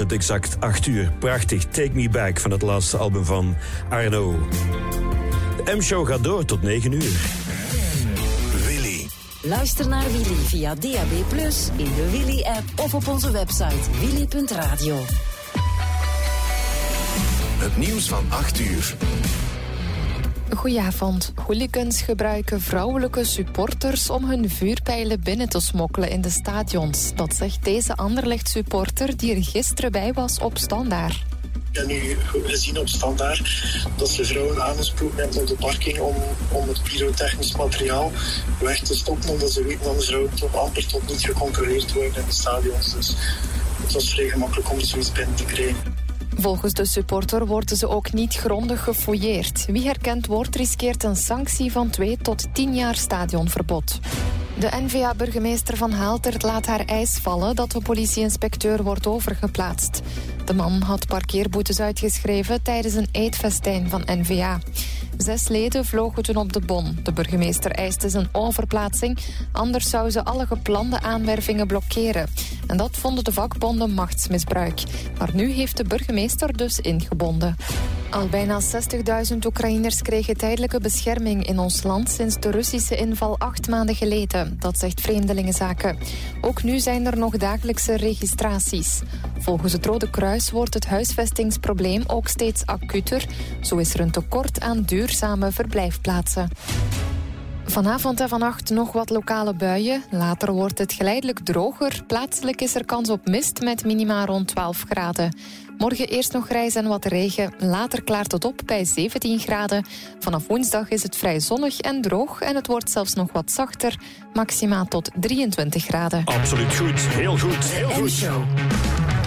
[0.00, 1.12] Het exact 8 uur.
[1.18, 1.64] Prachtig.
[1.64, 3.56] Take Me Back van het laatste album van
[3.88, 4.38] Arno.
[5.64, 7.20] De M-show gaat door tot 9 uur.
[8.66, 9.06] Willy.
[9.42, 11.12] Luister naar Willy via DAB+,
[11.76, 14.96] in de Willy-app of op onze website willy.radio.
[17.58, 18.96] Het nieuws van 8 uur.
[20.60, 21.32] Goedenavond.
[21.46, 27.14] Hooligans gebruiken vrouwelijke supporters om hun vuurpijlen binnen te smokkelen in de stadions.
[27.14, 31.24] Dat zegt deze Anderlecht-supporter die er gisteren bij was op standaard.
[31.70, 36.14] Ik heb nu gezien op standaard dat ze vrouwen aangesproken hebben op de parking om,
[36.52, 38.12] om het pyrotechnisch materiaal
[38.60, 42.26] weg te stoppen, omdat ze weten dat vrouwen tot amper tot niet gecontroleerd worden in
[42.26, 42.94] de stadions.
[42.94, 43.16] Dus
[43.82, 45.89] het was vrij gemakkelijk om zoiets binnen te krijgen.
[46.40, 49.66] Volgens de supporter worden ze ook niet grondig gefouilleerd.
[49.66, 53.98] Wie herkend wordt, riskeert een sanctie van 2 tot 10 jaar stadionverbod.
[54.58, 60.00] De NVA-burgemeester van Haaltert laat haar eis vallen dat de politieinspecteur wordt overgeplaatst.
[60.50, 64.58] De man had parkeerboetes uitgeschreven tijdens een eetfestijn van NVA.
[65.16, 66.98] Zes leden vlogen toen op de bon.
[67.02, 69.18] De burgemeester eiste zijn overplaatsing,
[69.52, 72.28] anders zou ze alle geplande aanwervingen blokkeren.
[72.66, 74.82] En dat vonden de vakbonden machtsmisbruik.
[75.18, 77.56] Maar nu heeft de burgemeester dus ingebonden.
[78.10, 78.60] Al bijna
[79.32, 84.56] 60.000 Oekraïners kregen tijdelijke bescherming in ons land sinds de Russische inval acht maanden geleden.
[84.58, 85.98] Dat zegt Vreemdelingenzaken.
[86.40, 89.00] Ook nu zijn er nog dagelijkse registraties.
[89.38, 93.24] Volgens het Rode Kruis wordt het huisvestingsprobleem ook steeds acuter.
[93.60, 96.48] Zo is er een tekort aan duurzame verblijfplaatsen.
[97.64, 100.02] Vanavond en vannacht nog wat lokale buien.
[100.10, 102.02] Later wordt het geleidelijk droger.
[102.06, 105.36] Plaatselijk is er kans op mist met minima rond 12 graden.
[105.78, 107.52] Morgen eerst nog grijs en wat regen.
[107.58, 109.84] Later klaart het op bij 17 graden.
[110.18, 112.40] Vanaf woensdag is het vrij zonnig en droog.
[112.40, 113.98] En het wordt zelfs nog wat zachter.
[114.32, 116.24] Maxima tot 23 graden.
[116.24, 117.00] Absoluut goed.
[117.00, 117.64] Heel goed.
[117.64, 119.19] Heel goed.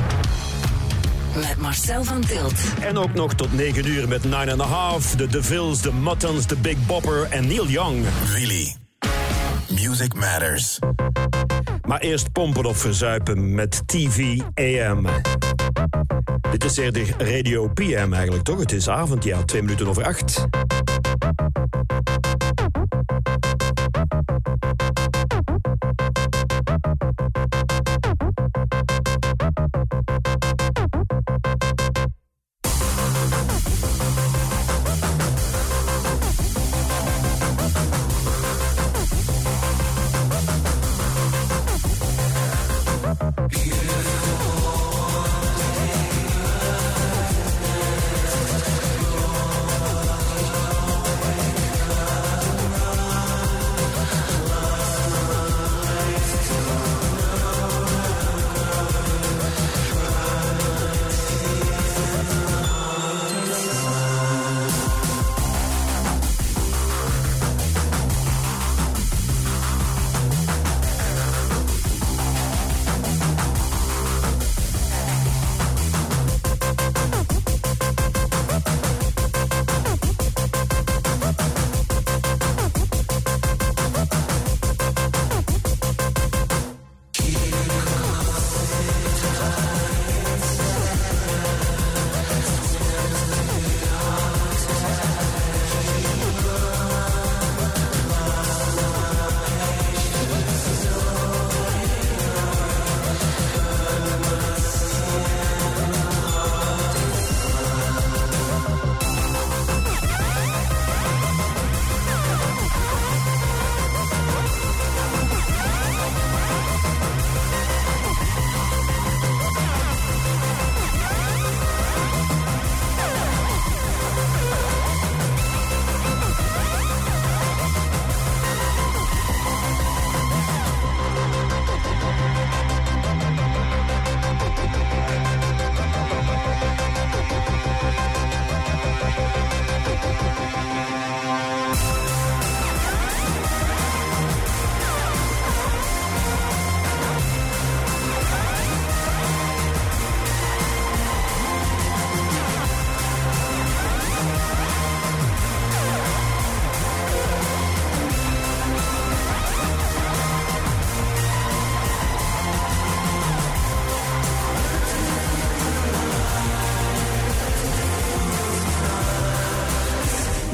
[1.36, 2.54] Met Marcel van Tilt.
[2.82, 5.16] En ook nog tot 9 uur met 9,5.
[5.16, 8.06] De DeVils, de Muttons, de Big Bopper en Neil Young.
[8.34, 8.76] Willy.
[9.70, 10.80] Music Matters.
[11.88, 15.08] Maar eerst pompen of verzuipen met TV AM.
[16.52, 18.60] Dit is eerder Radio PM eigenlijk, toch?
[18.60, 20.48] Het is avond, ja, twee minuten over acht.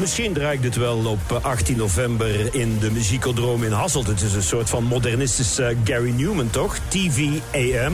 [0.10, 4.08] Misschien draai ik dit wel op eh, 18 november in de Muziekodroom in Hasselt.
[4.08, 6.78] Het is een soort van modernistische eh, Gary Newman, toch?
[6.88, 7.94] TV AM.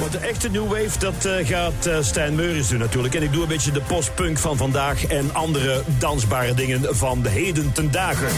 [0.00, 3.14] Maar de echte new wave, dat eh, gaat eh, Stijn Meuris doen natuurlijk.
[3.14, 7.28] En ik doe een beetje de postpunk van vandaag en andere dansbare dingen van de
[7.28, 8.28] heden ten dagen.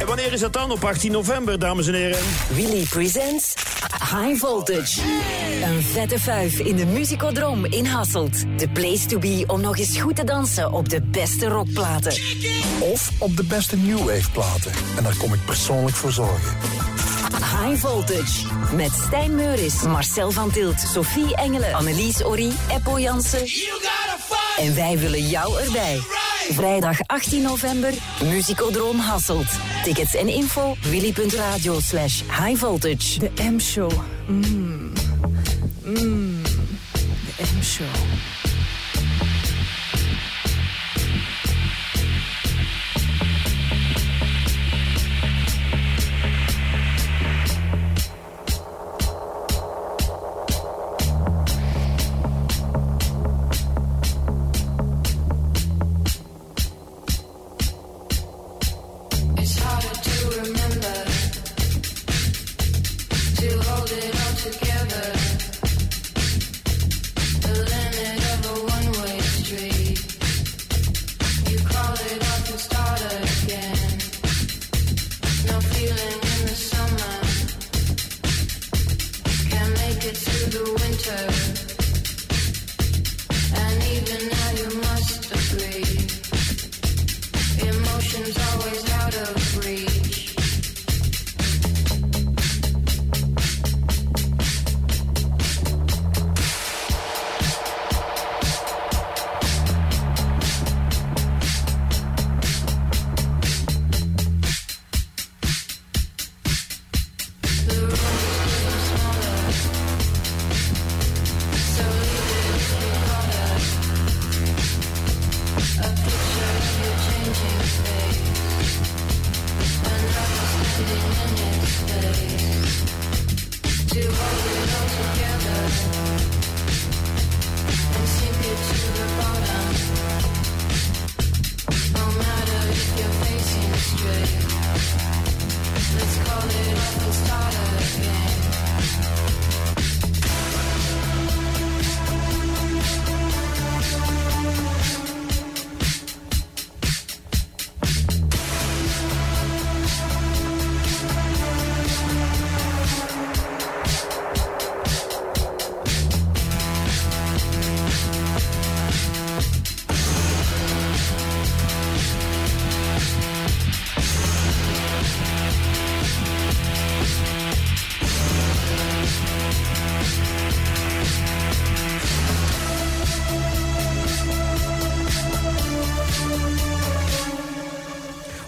[0.00, 0.70] En wanneer is dat dan?
[0.70, 2.18] Op 18 november, dames en heren.
[2.54, 3.54] Willy presents
[4.10, 5.00] High Voltage.
[5.62, 8.58] Een vette vijf in de Musicodroom in Hasselt.
[8.58, 12.12] The place to be om nog eens goed te dansen op de beste rockplaten.
[12.78, 14.72] Of op de beste New Wave platen.
[14.96, 16.56] En daar kom ik persoonlijk voor zorgen.
[17.32, 18.46] High Voltage.
[18.76, 23.46] Met Stijn Meuris, Marcel van Tilt, Sophie Engelen, Annelies Orie, Eppo Jansen.
[24.58, 25.98] En wij willen jou erbij.
[26.50, 27.92] Vrijdag 18 november,
[28.24, 29.58] Musicodroom Hasselt.
[29.84, 33.18] Tickets en info, willy.radio slash high voltage.
[33.18, 33.92] De M-show.
[34.26, 35.01] Mm.
[35.92, 36.42] Mm.
[36.42, 37.84] De M-show.
[37.84, 38.31] It's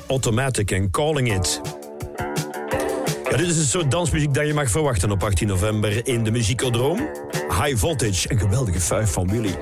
[0.06, 1.60] Automatic en Calling It.
[3.30, 6.30] Ja, dit is een soort dansmuziek dat je mag verwachten op 18 november in de
[6.30, 7.08] Muziekodroom.
[7.48, 9.54] High Voltage, een geweldige vijf van Willy.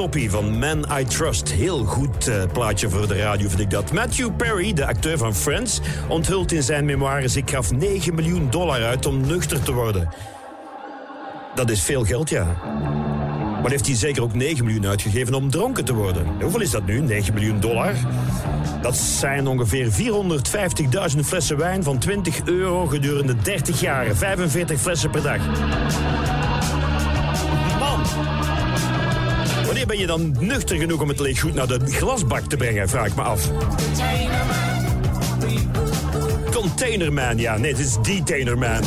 [0.00, 1.52] Toppy van Man I Trust.
[1.52, 3.92] Heel goed eh, plaatje voor de radio, vind ik dat.
[3.92, 7.36] Matthew Perry, de acteur van Friends, onthult in zijn memoires...
[7.36, 10.08] ik gaf 9 miljoen dollar uit om nuchter te worden.
[11.54, 12.46] Dat is veel geld, ja.
[13.62, 16.26] Maar heeft hij zeker ook 9 miljoen uitgegeven om dronken te worden?
[16.40, 17.94] Hoeveel is dat nu, 9 miljoen dollar?
[18.82, 19.90] Dat zijn ongeveer
[21.14, 24.14] 450.000 flessen wijn van 20 euro gedurende 30 jaar.
[24.14, 25.40] 45 flessen per dag.
[29.90, 33.06] Ben je dan nuchter genoeg om het leeg goed naar de glasbak te brengen, vraag
[33.06, 33.50] ik me af.
[36.52, 38.82] Containerman, ja, nee, het is Detainerman.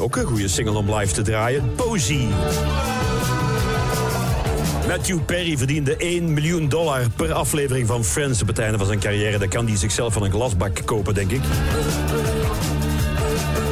[0.00, 1.74] Ook een goede single om live te draaien.
[1.74, 2.26] Posy.
[4.86, 8.98] Matthew Perry verdiende 1 miljoen dollar per aflevering van Friends op het einde van zijn
[8.98, 9.38] carrière.
[9.38, 11.40] Dan kan hij zichzelf van een glasbak kopen, denk ik.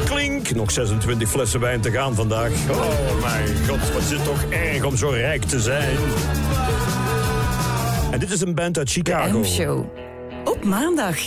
[0.05, 2.51] Klink, nog 26 flessen wijn te gaan vandaag.
[2.69, 5.97] Oh mijn god, wat is het toch erg om zo rijk te zijn.
[8.11, 9.39] En dit is een band uit Chicago.
[9.39, 9.85] M-show.
[10.43, 11.17] Op maandag.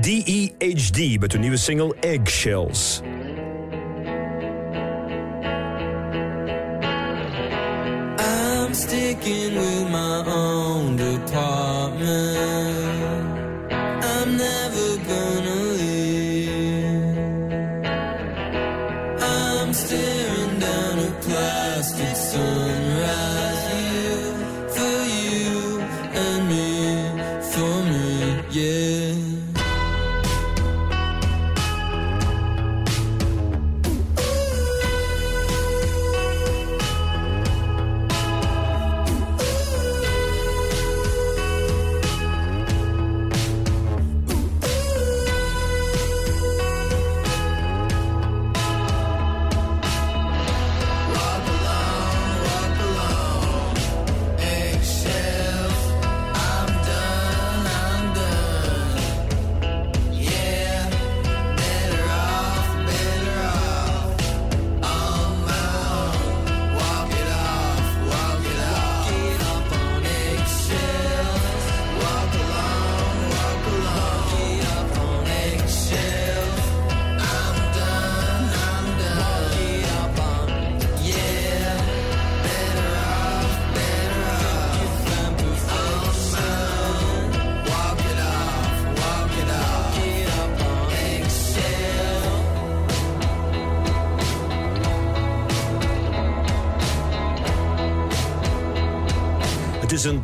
[0.00, 1.20] D.E.H.D.
[1.20, 3.00] met hun nieuwe single Eggshells.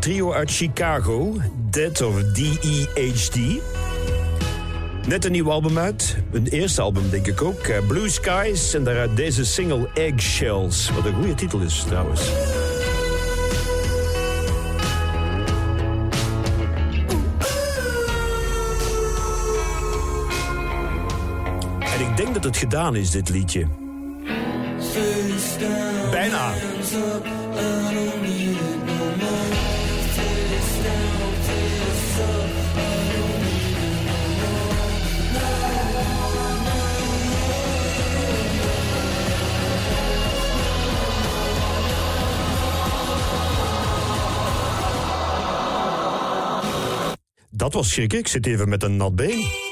[0.04, 1.36] Trio uit Chicago,
[1.70, 3.38] Dead of D-E-H-D.
[5.06, 6.16] Net een nieuw album uit.
[6.32, 7.60] Een eerste album, denk ik ook.
[7.60, 10.90] Eh, Blue Skies en daaruit deze single Eggshells.
[10.90, 12.20] Wat een goede titel is, trouwens.
[21.78, 23.66] En ik denk dat het gedaan is, dit liedje.
[26.10, 26.52] Bijna.
[47.64, 48.18] Dat was schrikken.
[48.18, 49.63] Ik zit even met een nat been.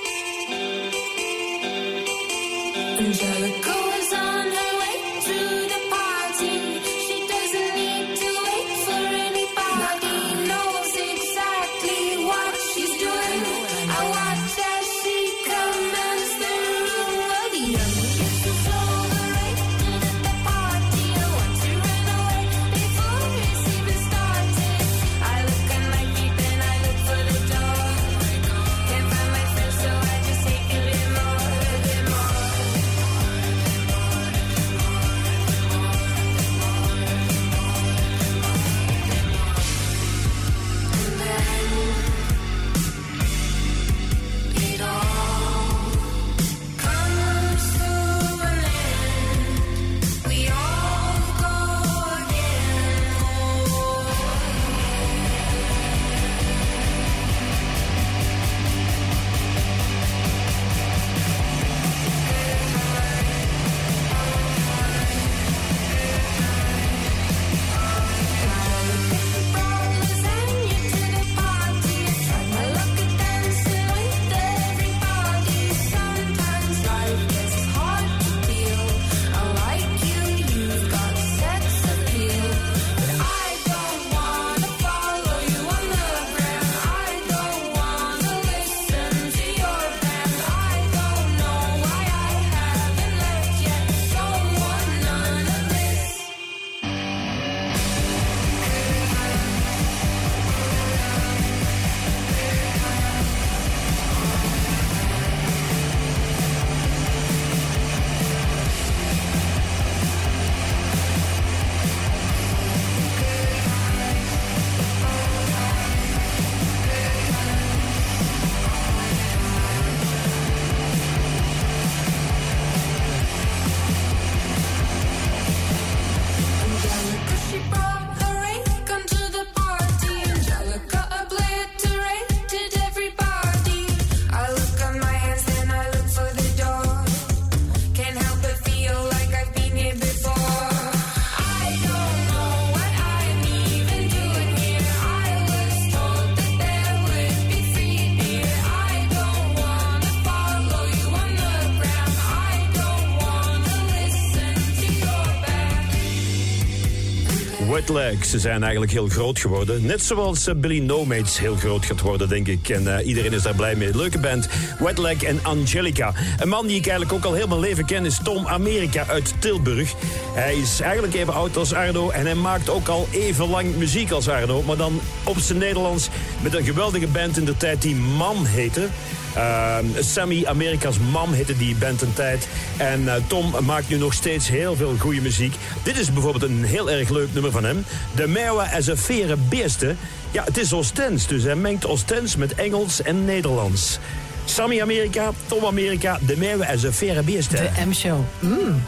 [158.21, 159.87] Ze zijn eigenlijk heel groot geworden.
[159.87, 162.69] Net zoals eh, Billy No Mates heel groot gaat worden, denk ik.
[162.69, 163.97] En eh, iedereen is daar blij mee.
[163.97, 164.49] Leuke band,
[164.79, 166.13] Wet Leg en Angelica.
[166.39, 169.35] Een man die ik eigenlijk ook al heel mijn leven ken is Tom America uit
[169.39, 169.95] Tilburg.
[170.35, 174.11] Hij is eigenlijk even oud als Arno en hij maakt ook al even lang muziek
[174.11, 174.63] als Arno.
[174.63, 176.09] Maar dan op zijn Nederlands
[176.43, 178.89] met een geweldige band in de tijd die Mam heette.
[179.37, 182.49] Uh, Sammy, Amerika's Mam heette die band een tijd.
[182.77, 185.55] En eh, Tom maakt nu nog steeds heel veel goede muziek.
[185.83, 187.85] Dit is bijvoorbeeld een heel erg leuk nummer van hem.
[188.15, 189.95] De Merwe as a Vere Beeste.
[190.31, 193.99] Ja, het is Oostens, dus hij mengt Oostens met Engels en Nederlands.
[194.45, 197.57] Sammy Amerika, Tom Amerika, De Merwe as a Vere Beeste.
[197.57, 198.21] De M-show.
[198.41, 198.83] Mm.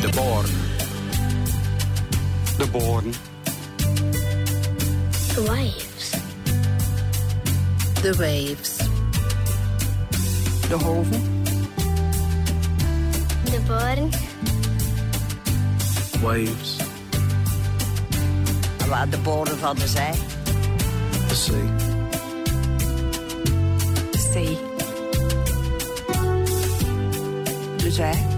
[0.00, 0.46] De Born.
[2.58, 3.14] De Born.
[8.02, 8.76] The Waves.
[10.68, 11.42] De Hoven.
[13.44, 14.10] De Born.
[16.22, 16.76] Waves.
[18.88, 20.12] Waar de bodem van de zee.
[21.28, 21.76] The sea.
[24.10, 24.58] De zee.
[27.76, 28.35] De zee.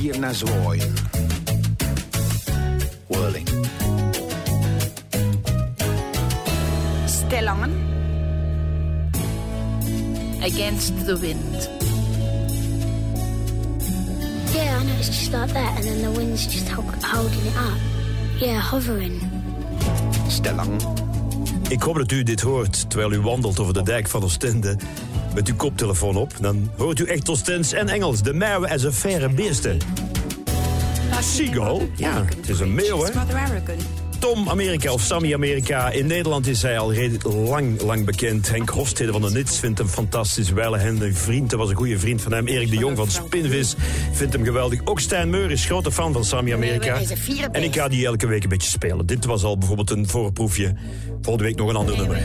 [0.00, 0.94] Zwieren naar zwaaien.
[3.06, 3.48] Whirling.
[7.06, 7.72] Stellangen.
[10.42, 11.70] Against the wind.
[14.52, 16.84] Yeah, I know it's just like that, and then the wind's just ho-
[17.16, 17.78] holding it up.
[18.40, 19.20] Yeah, hovering.
[20.28, 20.82] Stellang.
[21.68, 24.76] Ik hoop dat u dit hoort terwijl u wandelt over de dijk van Oostende
[25.34, 26.32] met uw koptelefoon op.
[26.40, 28.22] Dan hoort u echt Oostens en Engels.
[28.22, 29.78] De meeuwen en zijn verre beesten.
[31.22, 31.90] Seagull?
[31.96, 33.10] Ja, het is een meeuw, hè?
[34.18, 35.90] Tom Amerika of Sammy Amerika.
[35.90, 38.50] In Nederland is hij al redelijk lang, lang bekend.
[38.50, 40.50] Henk Hofstede van de Nits vindt hem fantastisch.
[40.54, 42.46] Hen een vriend, dat was een goede vriend van hem.
[42.46, 43.74] Erik de Jong van Spinvis
[44.12, 44.80] vindt hem geweldig.
[44.84, 46.94] Ook Stijn Meur is grote fan van Sammy Amerika.
[46.94, 47.64] is een vierenbeest.
[47.64, 49.06] En ik ga die elke week een beetje spelen.
[49.06, 50.74] Dit was al bijvoorbeeld een voorproefje.
[51.22, 52.18] Volgende week nog een ander nummer.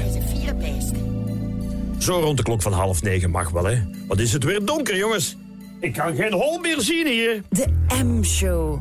[2.06, 3.84] Zo rond de klok van half negen mag wel, hè?
[4.08, 5.36] Wat is het weer donker, jongens?
[5.80, 7.42] Ik kan geen hol meer zien hier.
[7.50, 7.68] De
[8.04, 8.80] M-show.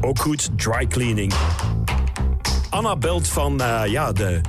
[0.00, 1.32] Ook goed, dry cleaning.
[2.68, 4.40] Anna belt van, eh, ja, de,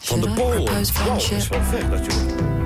[0.00, 2.57] van de propose Wow, dat is wel ver natuurlijk.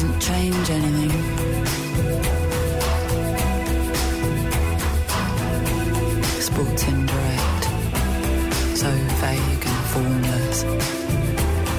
[0.00, 1.10] Doesn't change anything.
[6.40, 7.64] Sports indirect.
[8.76, 8.88] So
[9.18, 10.62] vague and formless.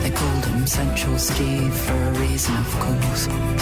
[0.04, 3.59] They called him Central Steve for a reason, of course.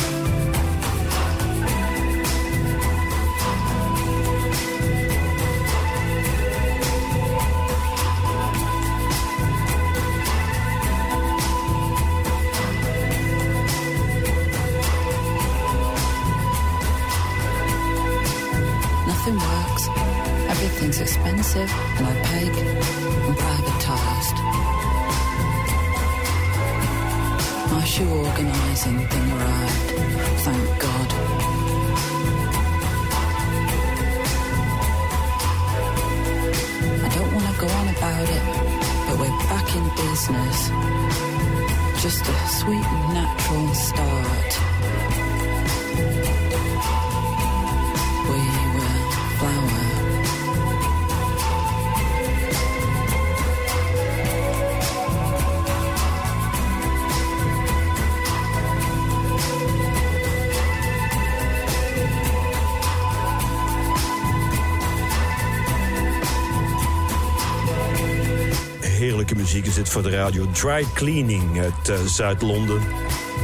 [69.89, 70.45] Voor de radio.
[70.51, 72.81] Dry Cleaning uit eh, Zuid-Londen.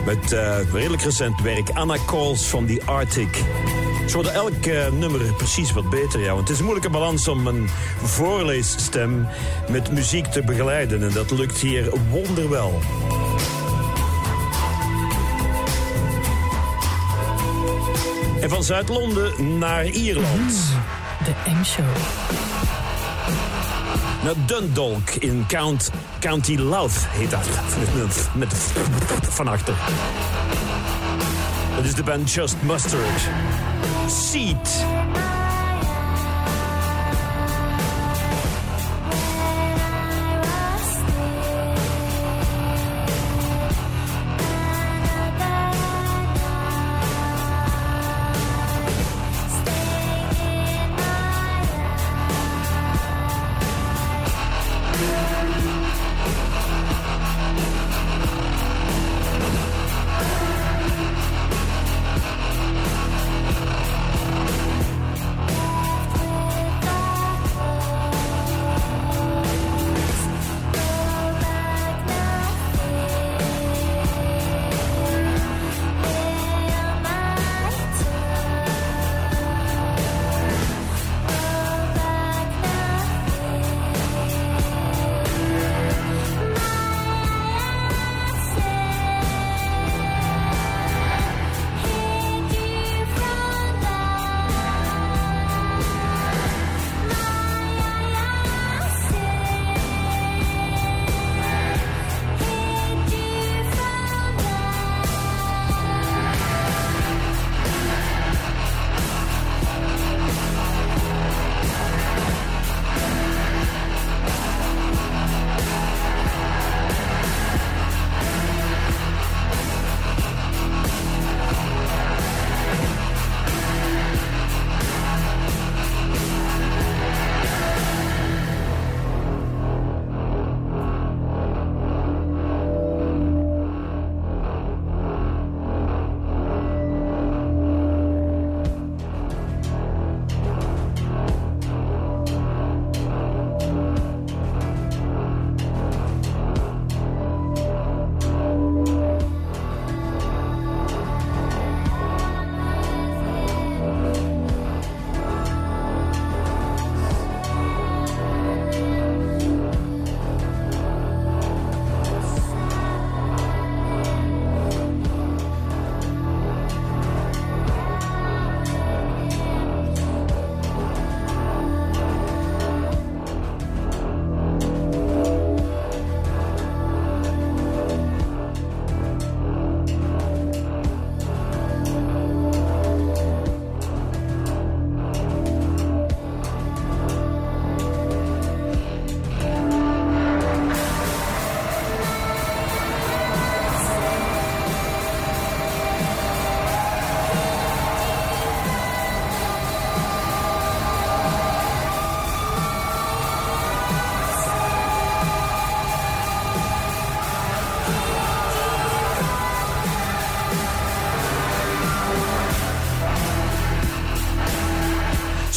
[0.06, 1.70] Met eh, redelijk recent werk.
[1.70, 3.44] Anna Calls van The Arctic.
[4.08, 6.28] Ze worden elk eh, nummer precies wat beter, ja.
[6.28, 7.70] Want het is een moeilijke balans om een
[8.04, 9.28] voorleesstem
[9.70, 11.04] met muziek te begeleiden.
[11.04, 12.80] En dat lukt hier wonderwel.
[18.42, 20.54] En van Zuid-Londen naar Ierland.
[21.24, 21.86] De M-show.
[24.24, 25.92] Naar Dundalk in Count,
[26.24, 27.48] County Louth heet dat.
[28.36, 28.54] Met,
[29.30, 29.74] van achter.
[31.76, 33.30] Dat is de band Just Mustard.
[34.08, 34.93] Seat.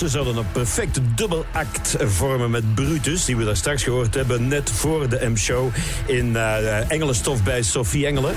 [0.07, 4.71] Ze zouden een perfecte dubbelact vormen met Brutus, die we daar straks gehoord hebben, net
[4.71, 5.69] voor de M-show
[6.07, 8.35] in eh Engelenstof bij Sophie Engelen.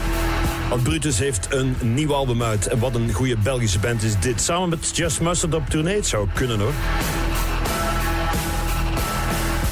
[0.69, 2.67] Want Brutus heeft een nieuw album uit.
[2.67, 4.41] En wat een goede Belgische band is dit.
[4.41, 5.95] Samen met Just Mustard op tournee.
[5.95, 6.73] Het zou kunnen hoor.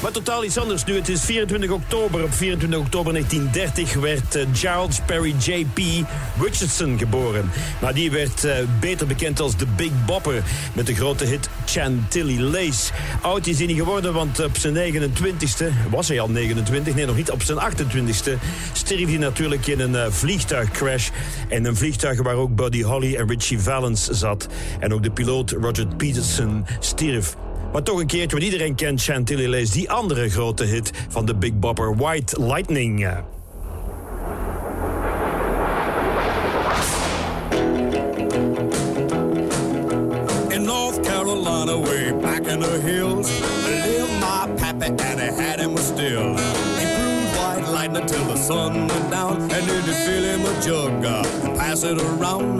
[0.02, 0.94] Maar totaal iets anders nu.
[0.94, 2.22] Het is 24 oktober.
[2.24, 5.78] Op 24 oktober 1930 werd eh, Giles Perry J.P.
[6.40, 7.50] Richardson geboren.
[7.80, 10.42] Maar die werd eh, beter bekend als de Big Bopper.
[10.72, 12.92] Met de grote hit Chantilly Lace.
[13.22, 15.90] Oud is hij niet geworden, want op zijn 29ste...
[15.90, 16.94] Was hij al 29?
[16.94, 17.30] Nee, nog niet.
[17.30, 18.30] Op zijn 28ste
[18.72, 21.08] stierf hij natuurlijk in een eh, vliegtuigcrash.
[21.48, 24.48] En een vliegtuig waar ook Buddy Holly en Richie Valens zat.
[24.80, 27.36] En ook de piloot Roger Peterson stierf.
[27.72, 31.34] Maar toch een keertje, want iedereen kent Chantilly Lace, die andere grote hit van de
[31.34, 33.06] Big Bopper, White Lightning.
[48.48, 51.22] Sun went down, and then he fill him a jug, uh,
[51.58, 52.56] pass it around,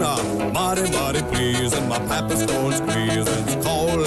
[0.53, 4.05] body, body, please, and my pappy's going squeeze, and it's called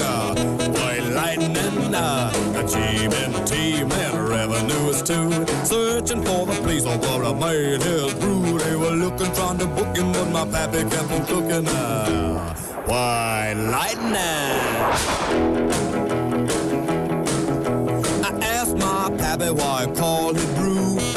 [0.78, 5.28] white lightning, uh, a team and and is too.
[5.64, 8.58] Searching for the place of where I made his brew.
[8.58, 11.66] They were looking, trying to book him, but my pappy kept on cooking.
[11.66, 12.54] Uh,
[12.86, 14.62] white lightning.
[18.28, 21.11] I asked my pappy why I called it brew.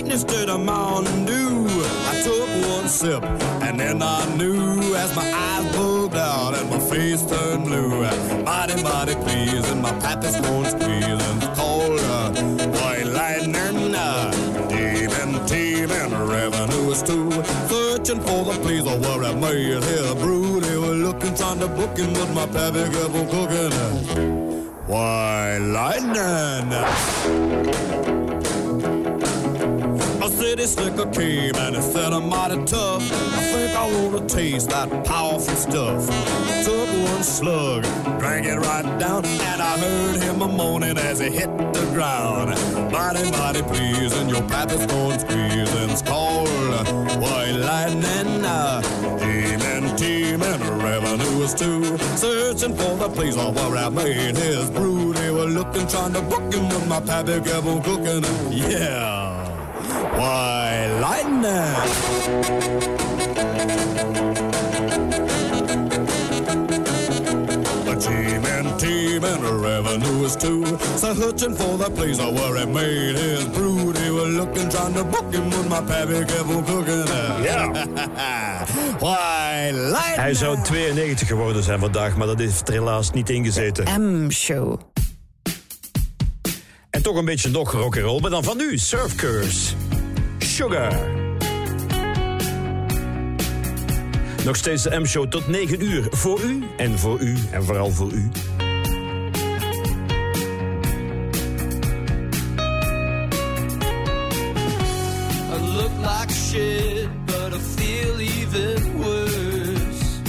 [0.00, 1.66] Lightning instead of Mountain Dew.
[1.68, 3.22] I took one sip
[3.62, 8.04] and then I knew as my eyes bugged out and my face turned blue.
[8.44, 12.32] Mighty, mighty please, and my pappy's squeeze and called uh,
[12.78, 13.90] white lightning.
[15.46, 17.30] Team and revenue is too.
[17.68, 20.60] Searching for the place of where I made his brew.
[20.60, 23.72] They were looking, trying to book him, but my pappy kept on cooking.
[24.86, 26.70] White lightning.
[30.40, 33.02] City slicker came and it said I'm mighty tough.
[33.12, 36.06] I think I wanna taste that powerful stuff.
[36.64, 37.82] Took one slug,
[38.18, 42.52] drank it right down, and I heard him a moaning as he hit the ground.
[42.90, 46.48] Mighty, mighty please, and your pappy's going squeeze, and it's called
[47.20, 48.40] White Lightning.
[49.20, 51.98] Demon team and revenue is too.
[52.16, 55.12] Searching for the place where I made his brew.
[55.12, 58.24] They were looking, trying to book him, but my pappy kept cooking.
[58.50, 59.49] Yeah.
[71.30, 73.92] Searching for the place where he made his brew.
[73.92, 77.06] They were looking, trying to book him, but my pappy kept on cooking.
[77.44, 77.70] Ja.
[79.00, 80.16] Why, lightning!
[80.16, 84.00] Hij zou 92 geworden zijn vandaag, maar dat heeft er helaas niet ingezeten.
[84.00, 84.80] M-show.
[86.90, 89.89] En toch een beetje nog rock'n'roll, maar dan van nu, Surf Curse.
[90.60, 90.92] Sugar.
[94.44, 96.06] Nog steeds de M-show tot 9 uur.
[96.10, 98.30] Voor u en voor u en vooral voor u.
[105.52, 110.20] I look like shit, but I feel even worse.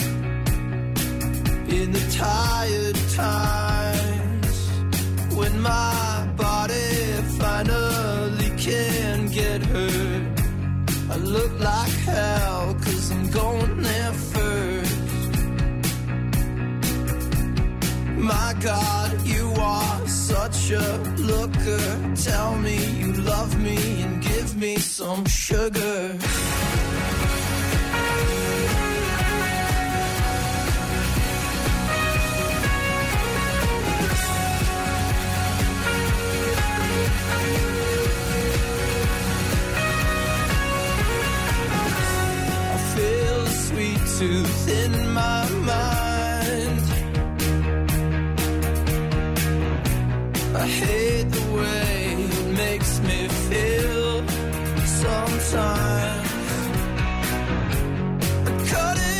[1.65, 3.50] In the tired times,
[11.61, 15.01] like hell, cause I'm going there first.
[18.17, 22.15] My God, you are such a looker.
[22.15, 26.17] Tell me you love me and give me some sugar.
[44.21, 46.85] Tooth in my mind.
[50.63, 51.93] I hate the way
[52.37, 53.19] it makes me
[53.49, 54.23] feel
[55.01, 56.29] sometimes.
[58.47, 59.10] I cut it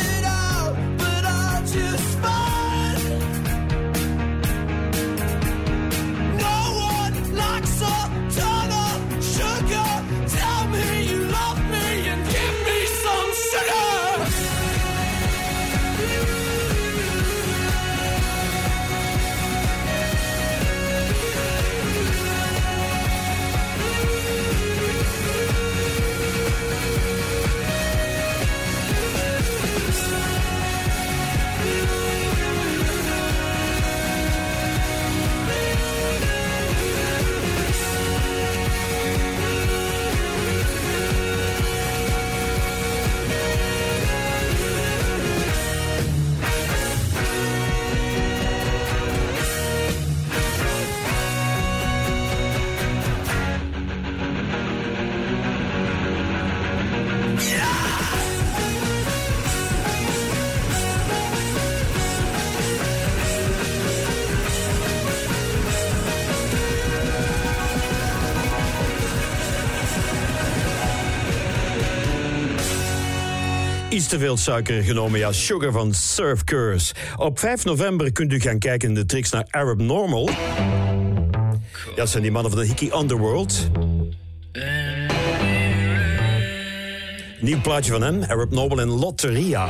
[73.92, 76.94] Iets te veel suiker genomen, ja, Sugar van Surf Curse.
[77.16, 80.28] Op 5 november kunt u gaan kijken in de tricks naar Arab Normal.
[80.28, 83.70] Ja, dat zijn die mannen van de Hickey Underworld.
[87.40, 89.68] Nieuw plaatje van hen, Arab Normal en Lotteria.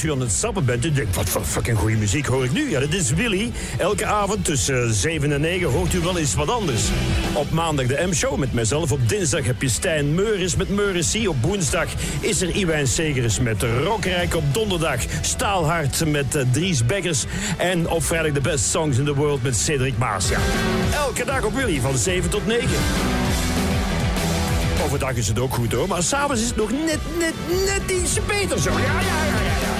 [0.00, 2.52] Als u aan het stappen bent en denkt, wat voor fucking goede muziek hoor ik
[2.52, 2.70] nu?
[2.70, 3.52] Ja, dat is Willy.
[3.78, 6.82] Elke avond tussen 7 en 9 hoort u wel eens wat anders.
[7.32, 8.92] Op maandag de M-show met mezelf.
[8.92, 11.28] Op dinsdag heb je Stijn Meuris met Meuris C.
[11.28, 11.86] Op woensdag
[12.20, 14.34] is er Iwijn Segeris met Rockrijk.
[14.34, 17.24] Op donderdag Staalhart met eh, Dries Beggers.
[17.56, 20.28] En op vrijdag de best songs in the world met Cedric Maas.
[20.28, 20.38] Ja.
[20.94, 22.68] Elke dag op Willy van 7 tot 9.
[24.84, 28.20] Overdag is het ook goed hoor, maar s'avonds is het nog net, net, net ietsje
[28.26, 28.70] beter zo.
[28.70, 29.79] Ja, ja, ja, ja.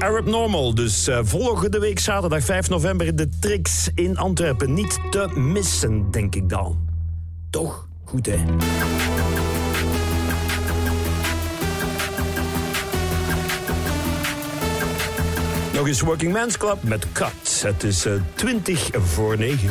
[0.00, 4.74] Arab Normal, dus eh, volgende week zaterdag 5 november de Trix in Antwerpen.
[4.74, 6.88] Niet te missen, denk ik dan.
[7.50, 7.88] Toch?
[8.04, 8.36] Goed, hè?
[15.72, 17.62] Nog eens Working Men's Club met Cut.
[17.62, 19.70] Het is eh, 20 voor 9.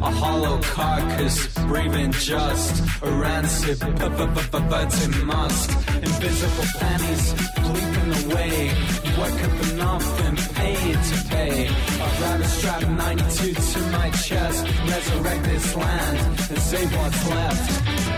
[0.00, 5.70] A hollow carcass, breathing just, a rancid burning must,
[6.06, 8.70] invisible pennies bleeping away,
[9.18, 11.68] working for nothing, paid to pay.
[11.68, 16.18] I'd rather strap 92 to my chest, resurrect this land,
[16.50, 18.13] and save what's left.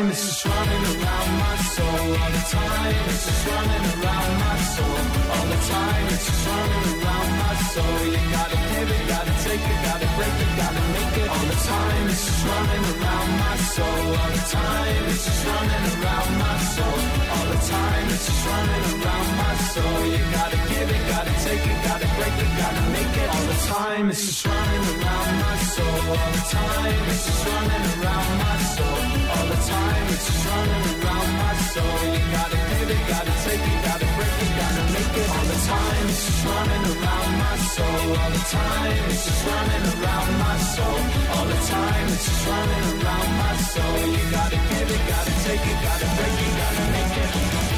[0.00, 2.00] Time it's just running around my soul.
[2.20, 5.00] All the time it's just running around my soul.
[5.34, 7.98] All the time it's just running around my soul.
[8.12, 11.28] You gotta give it, gotta take it, gotta break it, gotta make it.
[11.28, 14.02] All the time it's just running around my soul.
[14.20, 17.00] All the time it's just running around my soul.
[17.34, 19.98] All the time it's just running around my soul.
[20.12, 23.28] You gotta give it, gotta take it, gotta break it, gotta make it.
[23.34, 26.00] All the time it's just running around my soul.
[26.16, 29.29] All the time it's just running around my soul.
[29.40, 31.98] All the time it's just running around my soul.
[32.12, 35.28] You gotta give it, gotta take it, gotta break it, gotta make it.
[35.32, 38.04] All the time it's just running around my soul.
[38.20, 41.00] All the time it's just running around my soul.
[41.32, 43.98] All the time it's just running around my soul.
[44.12, 47.69] You gotta give it, gotta take it, gotta break it, gotta make it.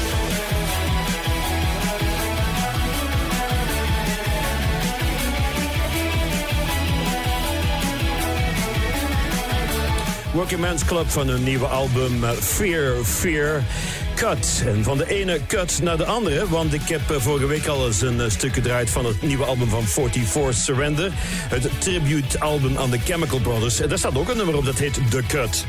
[10.33, 13.63] Working Men's Club van hun nieuwe album eh, Fear, Fear,
[14.15, 14.63] Cut.
[14.65, 17.85] En van de ene cut naar de andere, want ik heb eh, vorige week al
[17.85, 21.11] eens een eh, stuk gedraaid van het nieuwe album van 44 Surrender.
[21.49, 23.79] Het tribute album aan de Chemical Brothers.
[23.79, 25.65] En daar staat ook een nummer op dat heet The Cut.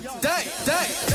[0.00, 0.20] Today.
[0.20, 1.13] Day, day,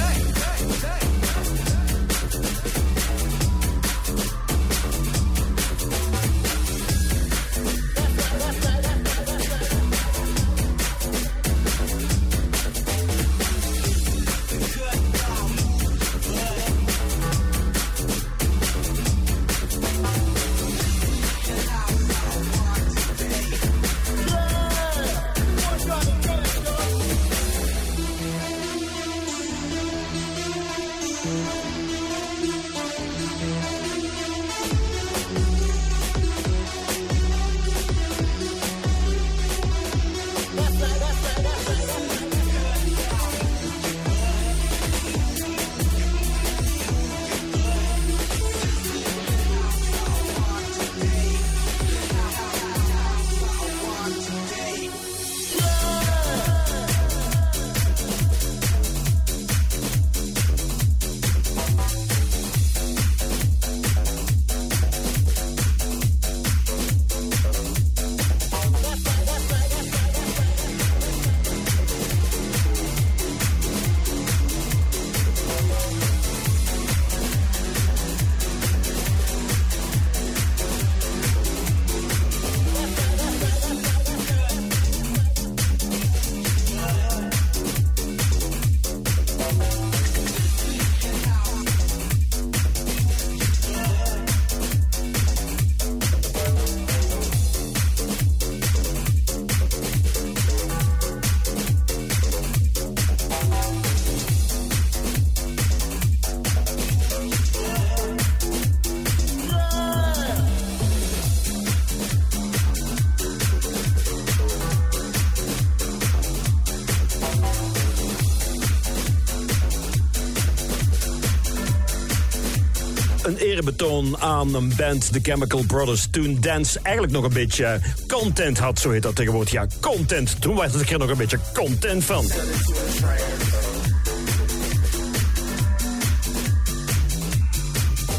[123.59, 126.07] eerbetoon aan een band, The Chemical Brothers.
[126.11, 129.51] Toen dance eigenlijk nog een beetje content had, zo heet dat tegenwoordig.
[129.51, 130.41] Ja, content.
[130.41, 132.25] Toen was ik er nog een beetje content van.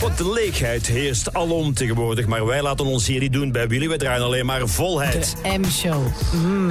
[0.00, 2.26] Want de leegheid heerst alom tegenwoordig.
[2.26, 3.88] Maar wij laten ons hier niet doen bij Willy.
[3.88, 5.34] Wij draaien alleen maar volheid.
[5.58, 6.06] M-show.
[6.32, 6.70] Mm.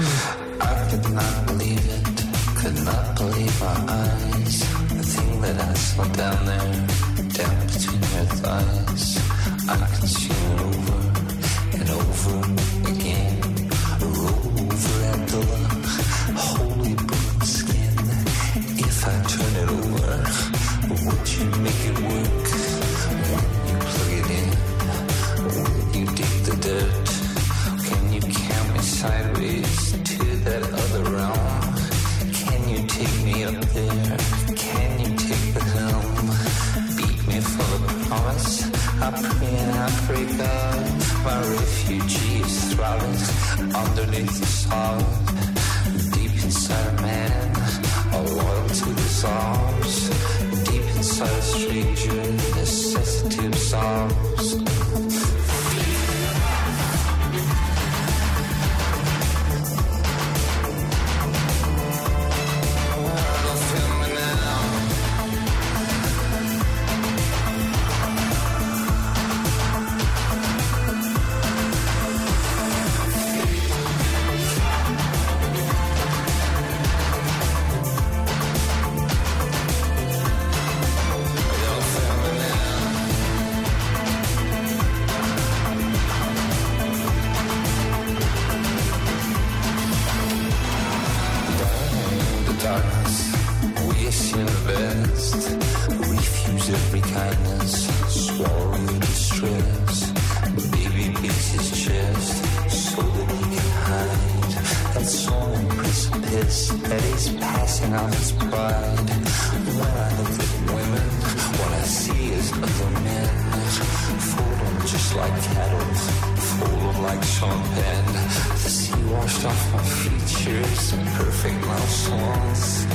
[119.46, 122.86] Off my features, perfect love songs.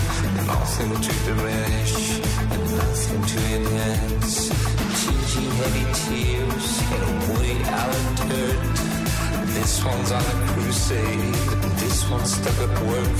[0.46, 2.20] Nothing to diminish,
[2.52, 4.48] and nothing to enhance.
[5.00, 8.62] Gigi heavy tears in a Woody Allen dirt.
[9.54, 11.34] This one's on a crusade,
[11.80, 13.18] this one's stuck at work.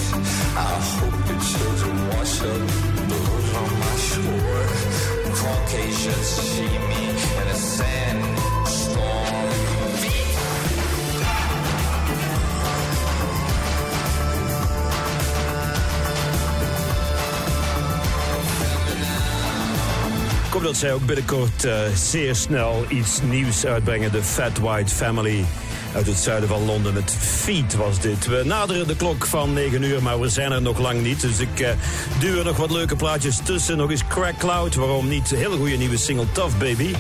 [0.57, 2.67] I hope the children wash up
[3.09, 4.67] blood on my shore.
[5.39, 7.03] Caucasians see me
[7.41, 8.34] in a sandstorm.
[20.65, 24.13] Dat zij ook binnenkort eh, zeer snel iets nieuws uitbrengen.
[24.13, 25.45] De Fat White Family
[25.95, 26.95] uit het zuiden van Londen.
[26.95, 28.27] Het Feet was dit.
[28.27, 31.21] We naderen de klok van 9 uur, maar we zijn er nog lang niet.
[31.21, 31.71] Dus ik eh,
[32.21, 33.77] duw er nog wat leuke plaatjes tussen.
[33.77, 35.31] Nog eens Crack Cloud, waarom niet?
[35.31, 36.95] Hele goede nieuwe single Tough Baby.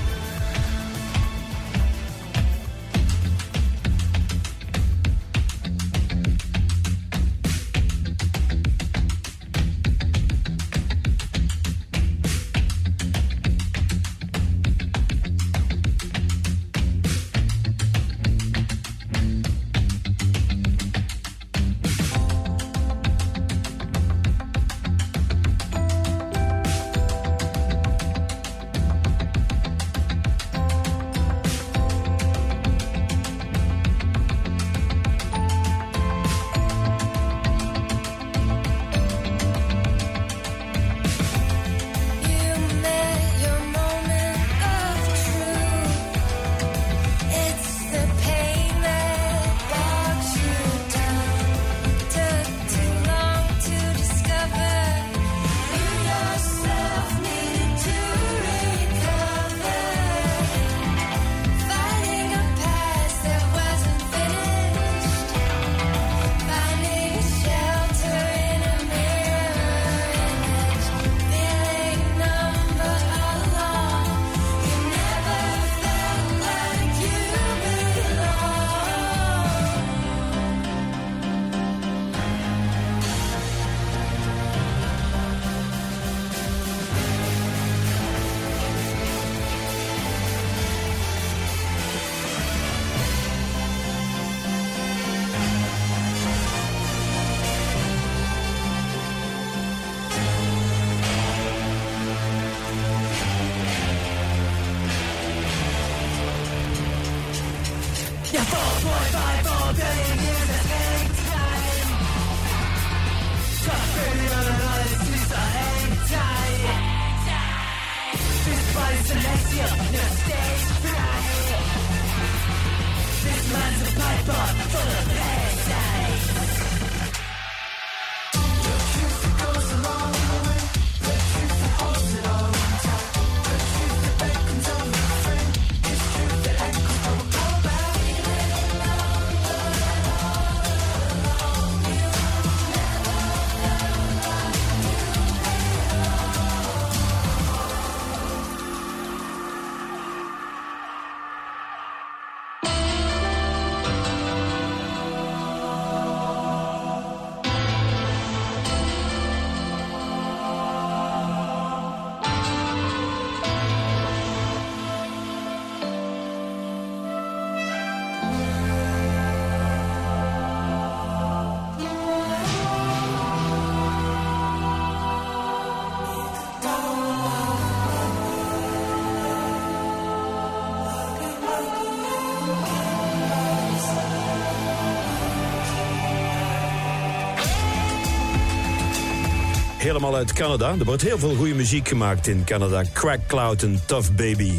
[189.94, 190.74] Helemaal uit Canada.
[190.78, 192.82] Er wordt heel veel goede muziek gemaakt in Canada.
[192.92, 194.52] Crack Cloud en Tough Baby.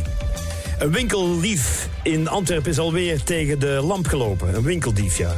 [0.79, 4.55] Een winkeldief in Antwerpen is alweer tegen de lamp gelopen.
[4.55, 5.33] Een winkeldief, ja.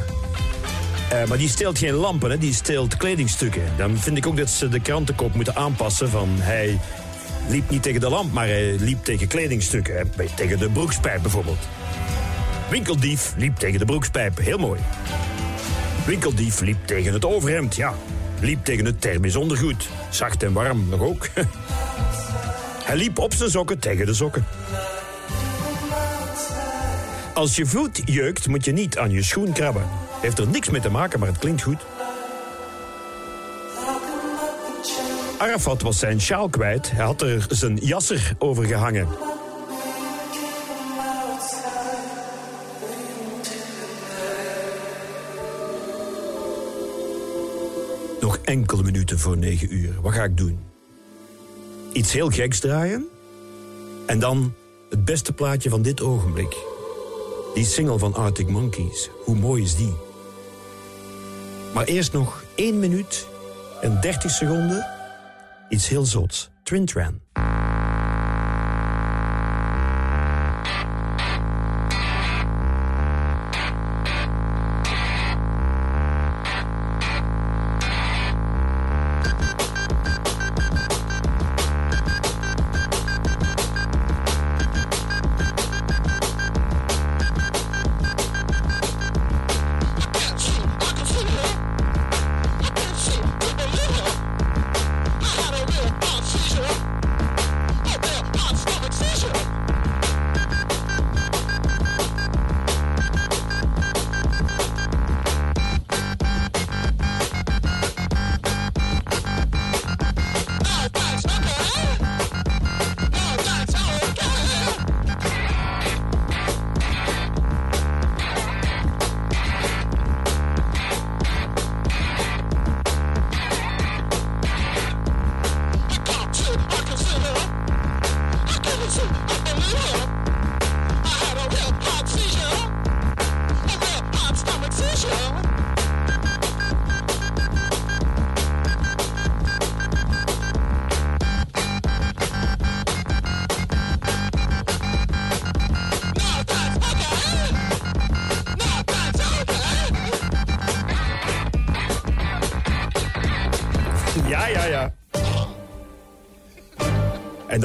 [1.10, 2.38] Eh, maar die steelt geen lampen, hè.
[2.38, 3.62] die steelt kledingstukken.
[3.76, 6.28] Dan vind ik ook dat ze de krantenkop moeten aanpassen van...
[6.38, 6.78] hij
[7.48, 9.96] liep niet tegen de lamp, maar hij liep tegen kledingstukken.
[9.96, 10.26] Hè.
[10.34, 11.68] Tegen de broekspijp bijvoorbeeld.
[12.70, 14.38] Winkeldief liep tegen de broekspijp.
[14.38, 14.80] Heel mooi.
[16.06, 17.94] Winkeldief liep tegen het overhemd, ja.
[18.40, 19.88] Liep tegen het thermisch ondergoed.
[20.10, 21.28] Zacht en warm nog ook.
[22.84, 24.44] Hij liep op zijn sokken tegen de sokken.
[27.34, 29.86] Als je voet jeukt, moet je niet aan je schoen krabben.
[30.20, 31.80] Heeft er niks mee te maken, maar het klinkt goed.
[35.38, 36.90] Arafat was zijn sjaal kwijt.
[36.90, 39.27] Hij had er zijn jasser over gehangen.
[48.48, 50.00] Enkele minuten voor negen uur.
[50.00, 50.58] Wat ga ik doen?
[51.92, 53.08] Iets heel geks draaien?
[54.06, 54.54] En dan
[54.90, 56.56] het beste plaatje van dit ogenblik.
[57.54, 59.10] Die single van Arctic Monkeys.
[59.24, 59.92] Hoe mooi is die?
[61.74, 63.26] Maar eerst nog 1 minuut
[63.80, 64.86] en 30 seconden.
[65.68, 66.50] Iets heel zots.
[66.62, 67.20] Trintran.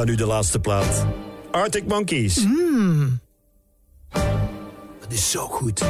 [0.05, 1.05] Dan nu de laatste plaat.
[1.51, 2.43] Arctic Monkeys.
[2.45, 3.19] Mm.
[4.99, 5.83] Dat is zo goed.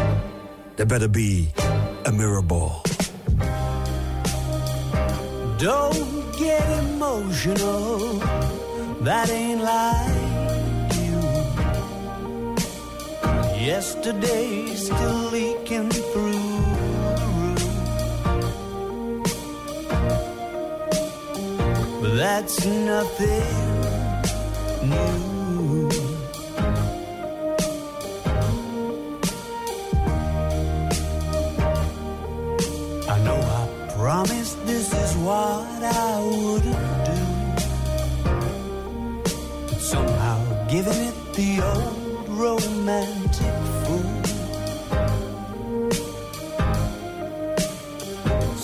[0.75, 1.47] There better be
[2.03, 2.81] a mirror ball.
[5.57, 8.19] Don't get emotional.
[9.03, 11.19] That ain't like you.
[13.65, 16.53] Yesterday still leaking through
[22.15, 23.72] that's nothing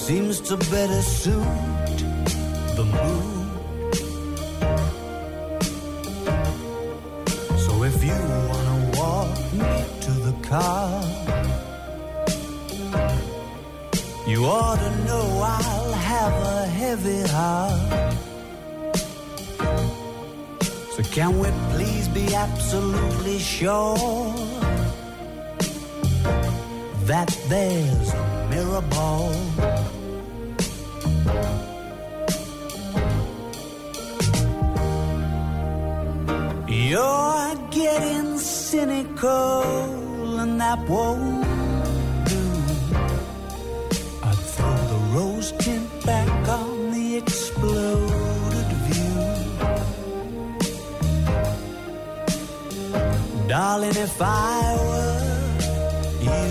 [0.09, 1.43] seems to better suit
[2.75, 3.28] the mood.
[16.89, 18.13] Heavy heart.
[20.93, 24.33] So can we please be absolutely sure
[27.09, 29.31] that there's a mirror ball?
[36.67, 41.38] You're getting cynical and that won't
[53.79, 55.55] Darling, if I were
[56.25, 56.41] you,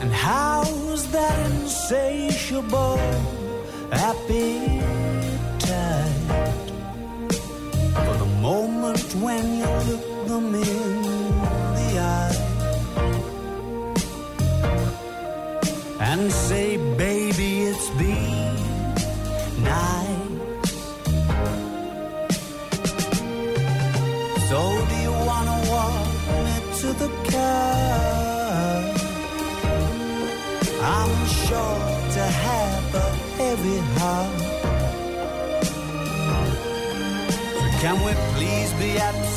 [0.00, 2.98] and how's that insatiable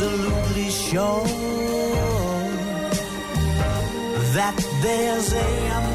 [0.02, 1.23] absolutely sure
[4.34, 5.90] that there's a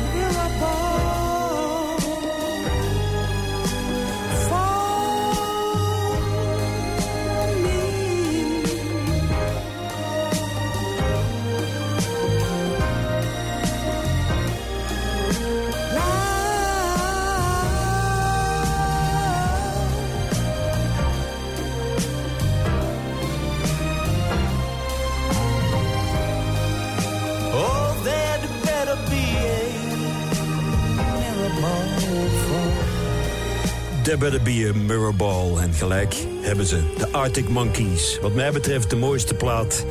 [34.06, 35.56] There better be a mirror ball.
[35.58, 38.18] En gelijk hebben ze de Arctic Monkeys.
[38.20, 39.84] Wat mij betreft de mooiste plaat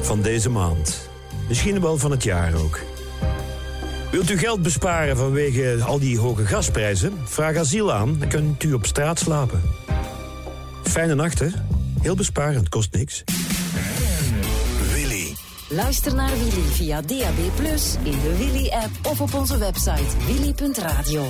[0.00, 1.08] van deze maand.
[1.48, 2.80] Misschien wel van het jaar ook.
[4.10, 7.12] Wilt u geld besparen vanwege al die hoge gasprijzen?
[7.24, 9.62] Vraag asiel aan, dan kunt u op straat slapen.
[10.82, 11.48] Fijne nacht, hè?
[12.00, 13.24] Heel besparend, kost niks.
[14.92, 15.34] Willy.
[15.68, 17.38] Luister naar Willy via DAB+,
[18.02, 21.26] in de Willy-app of op onze website willy.radio.